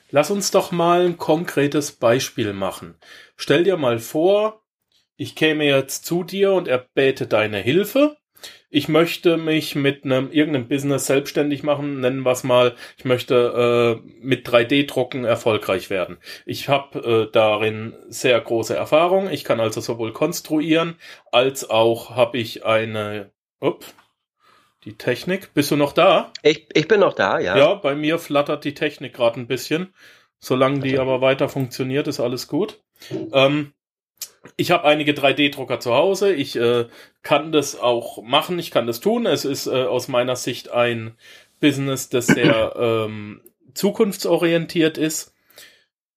lass 0.10 0.32
uns 0.32 0.52
doch 0.52 0.72
mal 0.72 1.06
ein 1.06 1.18
konkretes 1.18 1.94
Beispiel 1.94 2.54
machen. 2.54 2.98
Stell 3.36 3.64
dir 3.64 3.78
mal 3.78 4.00
vor, 4.00 4.64
ich 5.16 5.36
käme 5.36 5.66
jetzt 5.66 6.06
zu 6.06 6.24
dir 6.24 6.54
und 6.54 6.68
erbäte 6.68 7.28
deine 7.28 7.58
Hilfe 7.58 8.18
ich 8.70 8.88
möchte 8.88 9.38
mich 9.38 9.76
mit 9.76 10.04
einem 10.04 10.32
irgendeinem 10.32 10.68
Business 10.68 11.08
selbstständig 11.08 11.64
machen, 11.64 12.02
nennen 12.02 12.22
wir 12.22 12.32
es 12.32 12.44
mal, 12.44 12.76
ich 12.98 13.06
möchte 13.06 14.02
äh, 14.06 14.10
mit 14.22 14.48
3D-Drucken 14.48 15.26
erfolgreich 15.26 15.90
werden. 15.90 16.18
Ich 16.46 16.70
habe 16.70 17.00
äh, 17.00 17.32
darin 17.32 17.96
sehr 18.10 18.40
große 18.40 18.76
Erfahrung. 18.76 19.30
Ich 19.30 19.44
kann 19.44 19.60
also 19.60 19.82
sowohl 19.82 20.14
konstruieren, 20.14 20.98
als 21.32 21.70
auch 21.70 22.16
habe 22.16 22.38
ich 22.38 22.66
eine 22.66 23.32
up, 23.60 23.86
die 24.86 24.98
Technik. 24.98 25.54
Bist 25.54 25.72
du 25.72 25.76
noch 25.76 25.94
da? 25.94 26.32
Ich, 26.42 26.68
ich 26.74 26.88
bin 26.88 27.02
noch 27.02 27.14
da, 27.14 27.40
ja. 27.40 27.58
Ja, 27.58 27.74
bei 27.76 27.96
mir 27.96 28.20
flattert 28.20 28.64
die 28.64 28.74
Technik 28.74 29.14
gerade 29.14 29.40
ein 29.40 29.48
bisschen. 29.48 29.94
Solange 30.40 30.80
die 30.80 30.98
aber 31.00 31.22
weiter 31.22 31.50
funktioniert, 31.50 32.08
ist 32.08 32.20
alles 32.20 32.48
gut. 32.48 32.82
Ähm, 33.34 33.74
ich 34.56 34.72
habe 34.72 34.86
einige 34.86 35.12
3D-Drucker 35.12 35.80
zu 35.80 35.94
Hause. 35.94 36.34
Ich 36.34 36.56
äh, 36.56 36.88
kann 37.24 37.52
das 37.52 37.78
auch 37.78 38.22
machen. 38.24 38.58
Ich 38.58 38.72
kann 38.72 38.88
das 38.88 39.02
tun. 39.02 39.26
Es 39.26 39.44
ist 39.44 39.68
äh, 39.68 39.84
aus 39.84 40.08
meiner 40.08 40.38
Sicht 40.38 40.72
ein 40.72 41.18
Business, 41.60 42.10
das 42.10 42.28
sehr 42.28 42.74
ähm, 42.80 43.42
zukunftsorientiert 43.74 44.98
ist. 44.98 45.34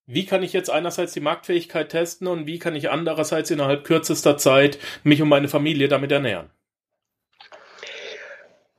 Wie 0.05 0.25
kann 0.25 0.43
ich 0.43 0.53
jetzt 0.53 0.69
einerseits 0.69 1.13
die 1.13 1.21
Marktfähigkeit 1.21 1.89
testen 1.89 2.27
und 2.27 2.45
wie 2.45 2.59
kann 2.59 2.75
ich 2.75 2.89
andererseits 2.89 3.51
innerhalb 3.51 3.85
kürzester 3.85 4.37
Zeit 4.37 4.77
mich 5.03 5.21
und 5.21 5.29
meine 5.29 5.47
Familie 5.47 5.87
damit 5.87 6.11
ernähren? 6.11 6.49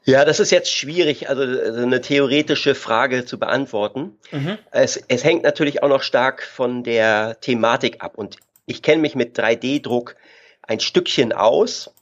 Ja, 0.04 0.24
das 0.26 0.38
ist 0.38 0.50
jetzt 0.50 0.70
schwierig, 0.70 1.30
also 1.30 1.42
eine 1.42 2.00
theoretische 2.00 2.74
Frage 2.74 3.24
zu 3.24 3.38
beantworten. 3.38 4.18
Mhm. 4.32 4.58
Es, 4.70 5.02
es 5.08 5.24
hängt 5.24 5.44
natürlich 5.44 5.82
auch 5.82 5.88
noch 5.88 6.02
stark 6.02 6.42
von 6.42 6.84
der 6.84 7.40
Thematik 7.40 8.02
ab. 8.02 8.18
Und 8.18 8.36
ich 8.66 8.82
kenne 8.82 9.00
mich 9.00 9.14
mit 9.14 9.38
3D-Druck 9.38 10.16
ein 10.62 10.80
Stückchen 10.80 11.32
aus. 11.32 11.94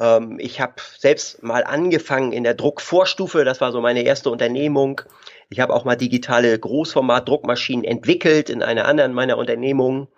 Ähm, 0.00 0.38
ich 0.40 0.60
habe 0.60 0.74
selbst 0.98 1.44
mal 1.44 1.62
angefangen 1.62 2.32
in 2.32 2.42
der 2.42 2.54
Druckvorstufe, 2.54 3.44
das 3.44 3.60
war 3.60 3.70
so 3.70 3.80
meine 3.80 4.02
erste 4.02 4.30
Unternehmung. 4.30 5.02
Ich 5.48 5.60
habe 5.60 5.72
auch 5.72 5.84
mal 5.84 5.96
digitale 5.96 6.58
Großformat-Druckmaschinen 6.58 7.84
entwickelt 7.84 8.50
in 8.50 8.62
einer 8.62 8.86
anderen 8.86 9.12
meiner 9.12 9.38
Unternehmungen. 9.38 10.08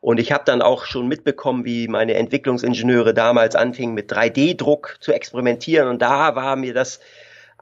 Und 0.00 0.18
ich 0.18 0.32
habe 0.32 0.44
dann 0.44 0.62
auch 0.62 0.84
schon 0.84 1.08
mitbekommen, 1.08 1.64
wie 1.64 1.88
meine 1.88 2.14
Entwicklungsingenieure 2.14 3.14
damals 3.14 3.54
anfingen, 3.54 3.94
mit 3.94 4.12
3D-Druck 4.12 4.96
zu 5.00 5.12
experimentieren. 5.12 5.88
Und 5.88 6.02
da 6.02 6.34
war 6.34 6.56
mir 6.56 6.74
das 6.74 7.00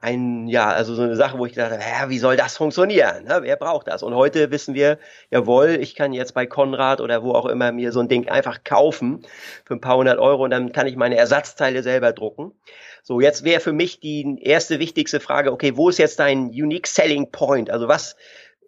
ein, 0.01 0.49
ja, 0.49 0.70
also 0.70 0.94
so 0.94 1.03
eine 1.03 1.16
Sache, 1.16 1.38
wo 1.38 1.44
ich 1.44 1.53
dachte, 1.53 1.79
hä, 1.79 2.09
wie 2.09 2.18
soll 2.18 2.37
das 2.37 2.57
funktionieren? 2.57 3.25
Ne? 3.25 3.40
Wer 3.42 3.57
braucht 3.57 3.88
das? 3.88 4.03
Und 4.03 4.14
heute 4.14 4.51
wissen 4.51 4.75
wir, 4.75 4.99
jawohl, 5.31 5.77
ich 5.81 5.94
kann 5.94 6.12
jetzt 6.12 6.33
bei 6.33 6.46
Konrad 6.46 7.01
oder 7.03 7.23
wo 7.23 7.33
auch 7.33 7.46
immer 7.46 7.70
mir 7.70 7.92
so 7.92 8.01
ein 8.01 8.09
Ding 8.09 8.29
einfach 8.29 8.64
kaufen 8.64 9.27
für 9.64 9.75
ein 9.75 9.81
paar 9.81 9.96
hundert 9.99 10.18
Euro 10.18 10.44
und 10.44 10.51
dann 10.51 10.73
kann 10.73 10.87
ich 10.87 10.96
meine 10.96 11.16
Ersatzteile 11.16 11.83
selber 11.83 12.12
drucken. 12.12 12.53
So, 13.03 13.21
jetzt 13.21 13.45
wäre 13.45 13.61
für 13.61 13.73
mich 13.73 14.01
die 14.01 14.39
erste 14.41 14.79
wichtigste 14.79 15.21
Frage, 15.21 15.53
okay, 15.53 15.77
wo 15.77 15.89
ist 15.89 15.99
jetzt 15.99 16.19
dein 16.19 16.49
Unique 16.49 16.87
Selling 16.87 17.31
Point? 17.31 17.71
Also 17.71 17.89
was 17.89 18.17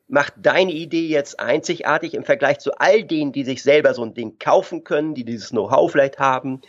macht 0.08 0.34
deine 0.36 0.72
Idee 0.72 1.06
jetzt 1.06 1.40
einzigartig 1.40 2.14
im 2.14 2.24
Vergleich 2.24 2.58
zu 2.58 2.72
all 2.78 3.02
denen, 3.02 3.32
die 3.32 3.44
sich 3.44 3.62
selber 3.62 3.94
so 3.94 4.04
ein 4.04 4.14
Ding 4.14 4.38
kaufen 4.38 4.84
können, 4.84 5.14
die 5.14 5.24
dieses 5.24 5.50
Know-how 5.50 5.90
vielleicht 5.90 6.18
haben, 6.18 6.60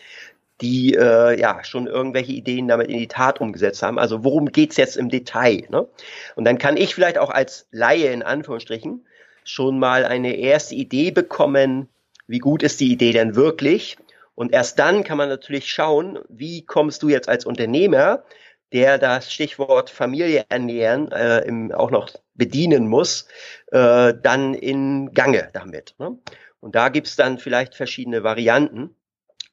die 0.62 0.94
äh, 0.94 1.40
ja 1.40 1.64
schon 1.64 1.88
irgendwelche 1.88 2.32
Ideen 2.32 2.68
damit 2.68 2.88
in 2.88 2.98
die 2.98 3.08
Tat 3.08 3.42
umgesetzt 3.42 3.84
haben. 3.84 4.00
Also 4.00 4.24
worum 4.24 4.46
geht's 4.52 4.78
jetzt 4.78 4.96
im 4.96 5.10
Detail? 5.10 5.66
Ne? 5.70 5.88
Und 6.36 6.46
dann 6.46 6.58
kann 6.58 6.78
ich 6.78 6.96
vielleicht 6.96 7.18
auch 7.18 7.30
als 7.30 7.68
Laie 7.72 8.14
in 8.14 8.24
Anführungsstrichen 8.24 9.06
schon 9.44 9.78
mal 9.78 10.06
eine 10.06 10.36
erste 10.38 10.76
Idee 10.76 11.12
bekommen, 11.12 11.90
wie 12.28 12.40
gut 12.40 12.64
ist 12.64 12.80
die 12.80 12.92
Idee 12.92 13.12
denn 13.12 13.36
wirklich? 13.36 13.98
Und 14.36 14.54
erst 14.54 14.80
dann 14.80 15.04
kann 15.04 15.18
man 15.18 15.30
natürlich 15.30 15.70
schauen, 15.70 16.20
wie 16.30 16.66
kommst 16.66 17.04
du 17.04 17.10
jetzt 17.10 17.30
als 17.30 17.46
Unternehmer, 17.46 18.24
der 18.72 18.98
das 18.98 19.32
Stichwort 19.32 19.90
Familie 19.90 20.46
ernähren 20.50 21.12
äh, 21.12 21.42
im, 21.42 21.72
auch 21.72 21.92
noch 21.92 22.10
bedienen 22.34 22.88
muss, 22.88 23.28
äh, 23.72 24.14
dann 24.22 24.56
in 24.56 25.14
Gange 25.14 25.50
damit. 25.54 25.94
Ne? 26.00 26.18
Und 26.60 26.76
da 26.76 26.90
gibt's 26.90 27.16
dann 27.16 27.38
vielleicht 27.38 27.76
verschiedene 27.76 28.24
Varianten. 28.24 28.96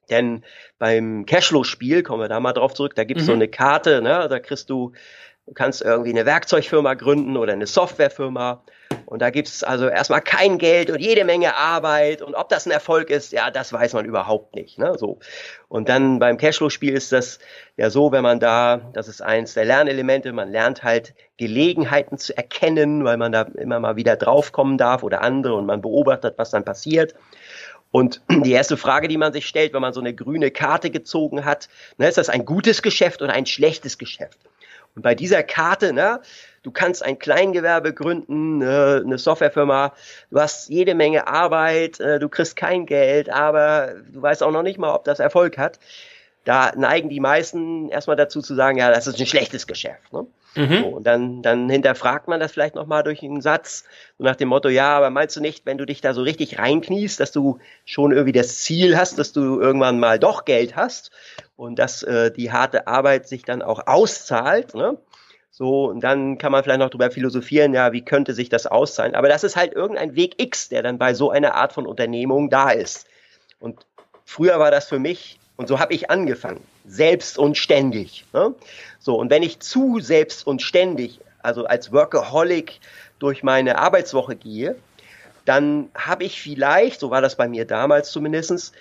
Denn 0.09 0.45
beim 0.79 1.27
Cashflow-Spiel, 1.27 2.03
kommen 2.03 2.23
wir 2.23 2.29
da 2.29 2.41
mal 2.41 2.53
drauf 2.53 2.75
zurück, 2.75 2.95
da 2.97 3.05
gibt's 3.05 3.25
mhm. 3.25 3.27
so 3.27 3.33
eine 3.35 3.49
Karte, 3.49 4.03
ne, 4.03 4.27
da 4.29 4.41
kriegst 4.41 4.69
du, 4.69 4.93
du 5.51 5.55
kannst 5.55 5.83
irgendwie 5.83 6.11
eine 6.11 6.27
Werkzeugfirma 6.27 6.95
gründen 6.95 7.37
oder 7.37 7.53
eine 7.53 7.67
Softwarefirma. 7.67 8.63
Und 9.05 9.21
da 9.21 9.31
gibt's 9.31 9.65
also 9.65 9.89
erstmal 9.89 10.21
kein 10.21 10.59
Geld 10.59 10.91
und 10.91 11.01
jede 11.01 11.25
Menge 11.25 11.57
Arbeit. 11.57 12.23
Und 12.23 12.37
ob 12.37 12.49
das 12.49 12.67
ein 12.67 12.71
Erfolg 12.71 13.11
ist, 13.11 13.33
ja, 13.33 13.51
das 13.51 13.73
weiß 13.73 13.95
man 13.95 14.05
überhaupt 14.05 14.55
nicht. 14.55 14.79
Ne? 14.79 14.97
So. 14.97 15.19
Und 15.69 15.89
dann 15.89 16.21
beim 16.21 16.37
Cashflow-Spiel 16.37 16.93
ist 16.93 17.11
das 17.11 17.41
ja 17.77 17.91
so, 17.91 18.13
wenn 18.13 18.23
man 18.23 18.39
da, 18.39 18.77
das 18.93 19.09
ist 19.09 19.23
eins 19.23 19.55
der 19.55 19.65
Lernelemente, 19.65 20.33
man 20.33 20.53
lernt 20.53 20.85
halt 20.85 21.15
Gelegenheiten 21.37 22.17
zu 22.17 22.37
erkennen, 22.37 23.05
weil 23.05 23.17
man 23.17 23.33
da 23.33 23.43
immer 23.43 23.81
mal 23.81 23.97
wieder 23.97 24.15
draufkommen 24.15 24.79
darf 24.79 25.03
oder 25.03 25.23
andere 25.23 25.55
und 25.55 25.67
man 25.67 25.81
beobachtet, 25.81 26.35
was 26.37 26.51
dann 26.51 26.65
passiert. 26.65 27.17
Und 27.91 28.23
die 28.31 28.53
erste 28.53 28.77
Frage, 28.77 29.09
die 29.09 29.19
man 29.19 29.33
sich 29.33 29.49
stellt, 29.49 29.73
wenn 29.73 29.83
man 29.83 29.93
so 29.93 30.01
eine 30.01 30.15
grüne 30.15 30.53
Karte 30.53 30.91
gezogen 30.91 31.45
hat, 31.45 31.69
ne, 31.99 32.07
ist 32.07 32.19
das 32.19 32.29
ein 32.29 32.45
gutes 32.45 32.83
Geschäft 32.83 33.21
oder 33.21 33.33
ein 33.33 33.47
schlechtes 33.47 33.99
Geschäft? 33.99 34.39
Und 34.95 35.03
bei 35.03 35.15
dieser 35.15 35.43
Karte, 35.43 35.93
ne, 35.93 36.21
du 36.63 36.71
kannst 36.71 37.05
ein 37.05 37.19
Kleingewerbe 37.19 37.95
gründen, 37.95 38.61
äh, 38.63 39.01
eine 39.05 39.19
Softwarefirma, 39.19 39.93
du 40.31 40.41
hast 40.41 40.69
jede 40.69 40.95
Menge 40.95 41.27
Arbeit, 41.27 42.01
äh, 42.01 42.19
du 42.19 42.29
kriegst 42.29 42.57
kein 42.57 42.87
Geld, 42.87 43.31
aber 43.31 43.95
du 44.13 44.21
weißt 44.21 44.43
auch 44.43 44.51
noch 44.51 44.63
nicht 44.63 44.79
mal, 44.79 44.95
ob 44.95 45.05
das 45.05 45.21
Erfolg 45.21 45.59
hat. 45.59 45.79
Da 46.45 46.73
neigen 46.75 47.09
die 47.09 47.21
meisten 47.21 47.89
erstmal 47.91 48.17
dazu 48.17 48.41
zu 48.41 48.55
sagen, 48.55 48.79
ja, 48.79 48.91
das 48.91 49.07
ist 49.07 49.21
ein 49.21 49.27
schlechtes 49.27 49.67
Geschäft. 49.67 50.13
Ne? 50.13 50.27
Mhm. 50.57 50.79
So, 50.81 50.87
und 50.89 51.05
dann, 51.05 51.43
dann 51.43 51.71
hinterfragt 51.71 52.27
man 52.27 52.41
das 52.41 52.53
vielleicht 52.53 52.75
nochmal 52.75 53.03
durch 53.03 53.23
einen 53.23 53.41
Satz, 53.41 53.85
so 54.19 54.25
nach 54.25 54.37
dem 54.37 54.49
Motto, 54.49 54.69
ja, 54.69 54.97
aber 54.97 55.11
meinst 55.11 55.37
du 55.37 55.41
nicht, 55.41 55.65
wenn 55.65 55.79
du 55.79 55.87
dich 55.87 56.01
da 56.01 56.13
so 56.13 56.23
richtig 56.23 56.59
reinkniest, 56.59 57.21
dass 57.21 57.31
du 57.31 57.59
schon 57.85 58.13
irgendwie 58.13 58.33
das 58.33 58.59
Ziel 58.59 58.97
hast, 58.97 59.19
dass 59.19 59.33
du 59.33 59.61
irgendwann 59.61 60.01
mal 60.01 60.19
doch 60.19 60.45
Geld 60.45 60.75
hast 60.75 61.13
und 61.57 61.79
dass 61.79 62.03
äh, 62.03 62.33
die 62.33 62.51
harte 62.51 62.89
Arbeit 62.89 63.29
sich 63.29 63.45
dann 63.45 63.63
auch 63.63 63.87
auszahlt, 63.87 64.75
ne? 64.75 64.99
So, 65.53 65.91
und 65.91 66.01
dann 66.01 66.39
kann 66.39 66.53
man 66.53 66.63
vielleicht 66.65 66.79
noch 66.79 66.91
drüber 66.91 67.11
philosophieren, 67.11 67.75
ja, 67.75 67.93
wie 67.93 68.05
könnte 68.05 68.35
sich 68.35 68.49
das 68.49 68.67
auszahlen? 68.67 69.15
Aber 69.15 69.29
das 69.29 69.45
ist 69.45 69.57
halt 69.57 69.75
irgendein 69.75 70.15
Weg 70.15 70.41
X, 70.41 70.69
der 70.69 70.83
dann 70.83 70.97
bei 70.97 71.13
so 71.13 71.31
einer 71.31 71.55
Art 71.55 71.73
von 71.73 71.87
Unternehmung 71.87 72.49
da 72.51 72.71
ist. 72.71 73.07
Und 73.59 73.85
früher 74.25 74.59
war 74.59 74.71
das 74.71 74.89
für 74.89 74.99
mich 74.99 75.39
und 75.57 75.69
so 75.69 75.79
habe 75.79 75.93
ich 75.93 76.09
angefangen, 76.09 76.63
selbst 76.91 77.39
und 77.39 77.57
ständig. 77.57 78.25
Ne? 78.33 78.55
So, 78.99 79.17
und 79.17 79.31
wenn 79.31 79.43
ich 79.43 79.61
zu 79.61 80.01
selbst 80.01 80.47
und 80.47 80.61
ständig, 80.61 81.21
also 81.43 81.65
als 81.65 81.93
Workaholic 81.93 82.81
durch 83.19 83.43
meine 83.43 83.79
Arbeitswoche 83.79 84.37
gehe, 84.37 84.77
dann 85.45 85.89
habe 85.95 86.25
ich 86.25 86.43
vielleicht, 86.43 87.01
so 87.01 87.11
war 87.11 87.23
das 87.23 87.37
bei 87.37 87.49
mir 87.49 87.65
damals 87.65 88.11
zumindestens, 88.11 88.73